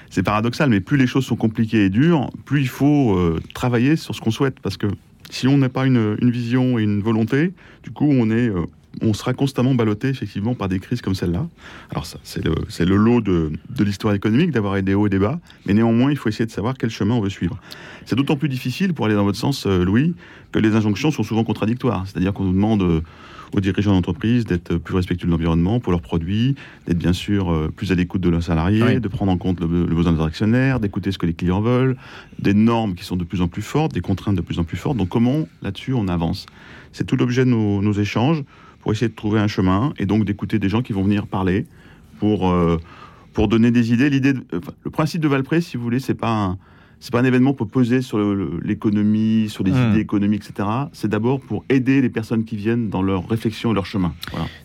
c'est 0.10 0.24
paradoxal, 0.24 0.70
mais 0.70 0.80
plus 0.80 0.98
les 0.98 1.08
choses 1.08 1.26
sont 1.26 1.36
compliquées 1.36 1.86
et 1.86 1.90
dures, 1.90 2.30
plus 2.46 2.62
il 2.62 2.68
faut 2.68 3.16
euh, 3.16 3.40
travailler 3.54 3.96
sur 3.96 4.16
ce 4.16 4.22
qu'on 4.22 4.32
souhaite. 4.32 4.60
Parce 4.60 4.78
que 4.78 4.88
si 5.30 5.48
on 5.48 5.58
n'a 5.58 5.70
pas 5.70 5.86
une, 5.86 6.16
vision 6.22 6.80
et 6.80 6.84
une 6.84 7.02
volonté, 7.02 7.54
du 7.84 7.92
coup, 7.92 8.08
on 8.10 8.30
est. 8.30 8.50
Euh, 8.50 8.66
on 9.02 9.14
sera 9.14 9.34
constamment 9.34 9.76
ballotté 9.76 10.10
effectivement 10.10 10.56
par 10.56 10.68
des 10.68 10.80
crises 10.80 11.02
comme 11.02 11.14
celle-là. 11.14 11.48
Alors 11.92 12.08
ça, 12.08 12.18
c'est 12.24 12.44
le, 12.44 12.96
lot 12.96 13.22
de, 13.22 13.52
de 13.70 13.84
l'histoire 13.84 14.16
économique 14.16 14.50
d'avoir 14.50 14.82
des 14.82 14.96
hauts 14.96 15.06
et 15.06 15.12
des 15.12 15.20
bas, 15.20 15.40
mais 15.68 15.76
néanmoins, 15.76 16.10
il 16.10 16.18
faut 16.18 16.28
essayer 16.28 16.48
de 16.48 16.52
savoir 16.52 16.74
quel 16.76 16.90
chemin 16.90 17.14
on 17.14 17.22
veut 17.22 17.30
suivre. 17.30 17.60
C'est 18.06 18.16
d'autant 18.16 18.36
plus 18.36 18.50
difficile, 18.50 18.96
pour 18.96 19.06
aller 19.06 19.14
dans 19.14 19.24
votre 19.24 19.38
sens, 19.38 19.68
euh, 19.68 19.86
Louis, 19.86 20.16
que 20.52 20.58
les 20.58 20.76
injonctions 20.76 21.12
sont 21.12 21.22
souvent 21.22 21.44
contradictoires. 21.44 22.06
C'est-à-dire 22.08 22.34
qu'on 22.34 22.46
nous 22.46 22.54
demande 22.54 23.04
aux 23.54 23.60
dirigeants 23.60 23.94
d'entreprise 23.94 24.46
d'être 24.46 24.78
plus 24.78 24.96
respectueux 24.96 25.28
de 25.28 25.32
l'environnement 25.32 25.80
pour 25.80 25.92
leurs 25.92 26.02
produits, 26.02 26.56
d'être 26.88 26.98
bien 26.98 27.14
sûr 27.14 27.52
euh, 27.52 27.72
plus 27.76 27.92
à 27.92 27.96
l'écoute 27.96 28.22
de 28.22 28.30
leurs 28.30 28.44
salariés, 28.44 29.00
de 29.00 29.08
prendre 29.08 29.32
en 29.32 29.38
compte 29.38 29.60
le, 29.60 29.68
besoin 29.68 30.14
des 30.14 30.22
actionnaires, 30.22 30.80
d'écouter 30.80 31.12
ce 31.12 31.18
que 31.18 31.26
les 31.26 31.34
clients 31.34 31.62
veulent, 31.62 31.98
des 32.40 32.54
normes 32.54 32.96
qui 32.96 33.04
sont 33.04 33.16
de 33.16 33.24
plus 33.24 33.42
en 33.42 33.48
plus 33.48 33.62
fortes, 33.62 33.94
des 33.94 34.02
contraintes 34.02 34.36
de 34.36 34.42
plus 34.42 34.60
en 34.60 34.64
plus 34.64 34.78
fortes. 34.78 34.98
Donc 34.98 35.10
comment 35.10 35.48
là-dessus 35.62 35.94
on 35.94 36.08
avance? 36.08 36.46
C'est 36.92 37.06
tout 37.06 37.16
l'objet 37.16 37.46
de 37.46 37.50
nos, 37.50 37.94
échanges 37.94 38.44
pour 38.82 38.92
essayer 38.92 39.10
de 39.10 39.16
trouver 39.16 39.40
un 39.40 39.48
chemin 39.48 39.94
et 39.98 40.06
donc 40.06 40.26
d'écouter 40.26 40.60
des 40.60 40.70
gens 40.70 40.82
qui 40.82 40.94
vont 40.94 41.04
venir 41.04 41.28
parler 41.28 41.66
pour, 42.20 42.50
euh, 42.50 42.80
pour 43.34 43.48
donner 43.48 43.72
des 43.72 43.92
idées. 43.92 44.10
L'idée, 44.10 44.34
le 44.34 44.90
principe 44.92 45.22
de 45.22 45.28
Valpré, 45.28 45.60
si 45.60 45.76
vous 45.76 45.84
voulez, 45.84 46.00
c'est 46.00 46.14
pas 46.14 46.32
un 46.32 46.58
c'est 47.00 47.12
pas 47.12 47.20
un 47.20 47.26
événement 47.26 47.54
pour 47.54 47.68
poser 47.68 48.02
sur 48.02 48.20
l'économie, 48.62 49.48
sur 49.50 49.64
les 49.64 49.72
hmm. 49.72 49.92
idées 49.92 50.00
économiques, 50.00 50.44
etc. 50.50 50.68
C'est 50.92 51.08
d'abord 51.08 51.40
pour 51.40 51.64
aider 51.70 52.02
les 52.02 52.10
personnes 52.10 52.44
qui 52.44 52.56
viennent 52.56 52.90
dans 52.90 53.02
leur 53.02 53.28
réflexion 53.28 53.72
et 53.72 53.74
leur 53.74 53.86
chemin. 53.86 54.14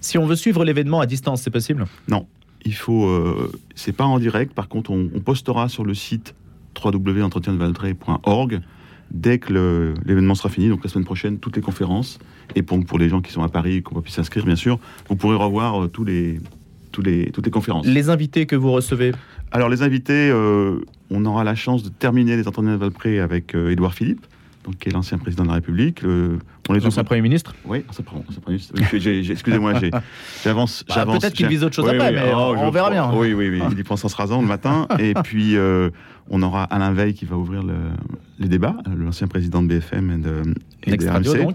Si 0.01 0.19
on 0.19 0.27
veut 0.27 0.37
suivre 0.37 0.65
l'événement 0.65 1.01
à 1.01 1.07
distance, 1.07 1.43
c'est 1.43 1.51
possible? 1.51 1.87
Non, 2.09 2.27
il 2.65 2.75
faut. 2.75 3.07
Euh, 3.07 3.53
c'est 3.75 3.93
pas 3.93 4.05
en 4.05 4.19
direct. 4.19 4.53
Par 4.53 4.69
contre, 4.69 4.91
on, 4.91 5.09
postera 5.21 5.69
sur 5.69 5.85
le 5.85 5.95
site 5.95 6.35
www.entretiendevaltray.org 6.83 8.61
dès 9.11 9.39
que 9.39 9.95
l'événement 10.05 10.35
sera 10.35 10.49
fini, 10.49 10.69
donc 10.69 10.83
la 10.83 10.91
semaine 10.91 11.05
prochaine, 11.05 11.39
toutes 11.39 11.57
les 11.57 11.63
conférences. 11.63 12.19
Et 12.57 12.63
pour, 12.63 12.85
pour 12.85 12.99
les 12.99 13.09
gens 13.09 13.21
qui 13.21 13.33
sont 13.33 13.43
à 13.43 13.49
Paris, 13.49 13.83
qu'on 13.83 14.01
puisse 14.01 14.17
s'inscrire, 14.17 14.45
bien 14.45 14.57
sûr, 14.57 14.81
vous 15.09 15.17
pourrez 15.17 15.37
revoir 15.37 15.85
euh, 15.85 15.89
tous 15.89 16.05
les, 16.05 16.41
tous 16.91 17.03
les, 17.03 17.31
toutes 17.31 17.45
les 17.45 17.51
conférences. 17.51 17.87
Les 17.87 18.11
invités 18.11 18.47
que 18.47 18.57
vous 18.57 18.73
recevez? 18.73 19.13
Alors, 19.53 19.69
les 19.69 19.83
invités, 19.83 20.31
euh, 20.31 20.81
on 21.15 21.25
aura 21.25 21.45
la 21.45 21.55
chance 21.55 21.83
de 21.83 21.89
terminer 21.89 22.37
les 22.37 22.49
entretiens 22.49 22.73
de 22.73 22.77
Valpré 22.77 23.21
avec 23.21 23.55
euh, 23.55 23.71
Édouard 23.71 23.95
Philippe, 23.95 24.27
donc, 24.65 24.77
qui 24.79 24.89
est 24.89 24.93
l'ancien 24.93 25.19
président 25.19 25.43
de 25.43 25.49
la 25.49 25.55
République. 25.55 26.01
on 26.05 26.75
est 26.75 26.81
l'ancien 26.81 27.05
Premier 27.05 27.21
ministre 27.21 27.55
Oui, 27.67 27.85
ancien 27.89 28.03
Premier 28.03 28.25
ministre. 28.49 28.75
Excusez-moi, 29.31 29.75
j'avance. 30.45 30.85
Bah, 30.89 31.05
Peut-être 31.07 31.35
qu'il 31.35 31.47
vise 31.49 31.63
autre 31.63 31.75
chose 31.75 31.89
après, 31.89 32.13
mais 32.13 32.33
oh, 32.35 32.55
on 32.57 32.71
verra 32.71 32.91
bien. 32.91 33.11
Oui, 33.13 33.35
oui, 33.35 33.51
oui. 33.51 33.63
Il 33.71 33.79
y 33.79 33.83
pense 33.83 34.05
en 34.05 34.09
se 34.09 34.17
rasant 34.17 34.41
le 34.41 34.49
matin. 34.49 34.89
Et 34.99 35.13
puis, 35.23 35.57
euh, 35.57 35.91
on 36.31 36.43
aura 36.43 36.65
Alain 36.65 36.93
Veil 36.93 37.13
qui 37.13 37.27
va 37.27 37.37
ouvrir 37.37 37.63
les 38.39 38.49
débats, 38.49 38.77
l'ancien 38.97 39.29
président 39.29 39.63
de 39.63 39.69
BFM 39.69 40.11
et 40.11 40.19
de, 40.19 40.43
et 40.85 40.91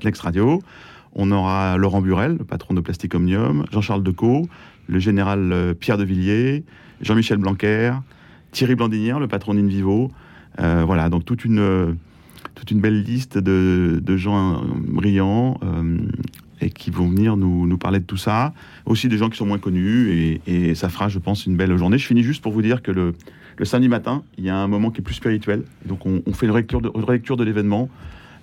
Next 0.05 0.21
Radio. 0.21 0.61
On 1.13 1.31
aura 1.31 1.77
Laurent 1.77 2.01
Burel, 2.01 2.37
le 2.37 2.45
patron 2.45 2.75
de 2.75 2.81
Plastic 2.81 3.15
Omnium, 3.15 3.65
Jean-Charles 3.71 4.03
Decaux, 4.03 4.47
le 4.87 4.99
général 4.99 5.51
euh, 5.51 5.73
Pierre 5.73 5.97
de 5.97 6.03
Villiers, 6.03 6.63
Jean-Michel 7.01 7.37
Blanquer, 7.37 7.93
Thierry 8.51 8.75
Blandinière, 8.75 9.19
le 9.19 9.27
patron 9.27 9.53
d'Invivo. 9.53 10.11
Euh, 10.59 10.83
voilà, 10.85 11.09
donc 11.09 11.25
toute 11.25 11.45
une, 11.45 11.97
toute 12.55 12.71
une 12.71 12.81
belle 12.81 13.01
liste 13.03 13.37
de, 13.37 14.17
gens 14.17 14.63
brillants 14.75 15.59
euh, 15.63 15.97
et 16.61 16.69
qui 16.69 16.91
vont 16.91 17.07
venir 17.07 17.37
nous, 17.37 17.67
nous, 17.67 17.77
parler 17.77 17.99
de 17.99 18.05
tout 18.05 18.17
ça. 18.17 18.53
Aussi 18.85 19.07
des 19.07 19.17
gens 19.17 19.29
qui 19.29 19.37
sont 19.37 19.45
moins 19.45 19.59
connus 19.59 20.39
et, 20.45 20.75
ça 20.75 20.89
fera, 20.89 21.07
je 21.09 21.19
pense, 21.19 21.45
une 21.45 21.55
belle 21.55 21.75
journée. 21.77 21.97
Je 21.97 22.05
finis 22.05 22.23
juste 22.23 22.41
pour 22.41 22.51
vous 22.51 22.61
dire 22.61 22.81
que 22.81 22.91
le, 22.91 23.13
le 23.57 23.65
samedi 23.65 23.87
matin, 23.87 24.23
il 24.37 24.43
y 24.43 24.49
a 24.49 24.57
un 24.57 24.67
moment 24.67 24.91
qui 24.91 25.01
est 25.01 25.03
plus 25.03 25.15
spirituel. 25.15 25.63
Donc 25.85 26.05
on, 26.05 26.33
fait 26.33 26.45
une 26.45 26.51
relecture 26.51 26.81
de, 26.81 26.89
de 26.89 27.43
l'événement, 27.43 27.89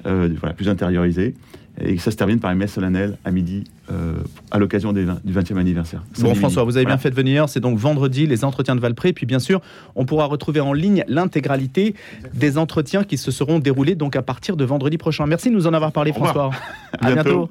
voilà, 0.05 0.55
plus 0.55 0.69
intériorisée 0.69 1.35
et 1.81 1.99
ça 1.99 2.11
se 2.11 2.17
termine 2.17 2.41
par 2.41 2.51
une 2.51 2.59
messe 2.59 2.73
solennelle 2.73 3.19
à 3.25 3.31
midi 3.31 3.65
euh, 3.91 4.15
à 4.51 4.59
l'occasion 4.59 4.93
du 4.93 5.05
20e 5.05 5.57
anniversaire. 5.59 6.03
Bon 6.21 6.35
François, 6.35 6.65
vous 6.65 6.77
avez 6.77 6.87
bien 6.87 6.99
fait 6.99 7.11
de 7.11 7.15
venir, 7.15 7.49
c'est 7.49 7.61
donc 7.61 7.79
vendredi 7.79 8.27
les 8.27 8.45
entretiens 8.45 8.77
de 8.77 8.81
Valpré, 8.81 9.13
puis 9.13 9.27
bien 9.27 9.39
sûr 9.39 9.61
on 9.95 10.05
pourra 10.05 10.27
retrouver 10.27 10.61
en 10.61 10.73
ligne 10.73 11.05
l'intégralité 11.09 11.95
des 12.35 12.59
entretiens 12.59 13.05
qui 13.05 13.19
se 13.19 13.31
seront 13.31 13.59
déroulés 13.59 13.95
donc 13.95 14.17
à 14.17 14.23
partir 14.23 14.57
de 14.57 14.65
vendredi 14.65 14.99
prochain. 14.99 15.27
Merci 15.27 15.51
de 15.51 15.55
nous 15.55 15.67
en 15.67 15.75
avoir 15.75 15.93
parlé 15.93 16.13
François. 16.13 16.51
À 17.01 17.13
bientôt. 17.13 17.51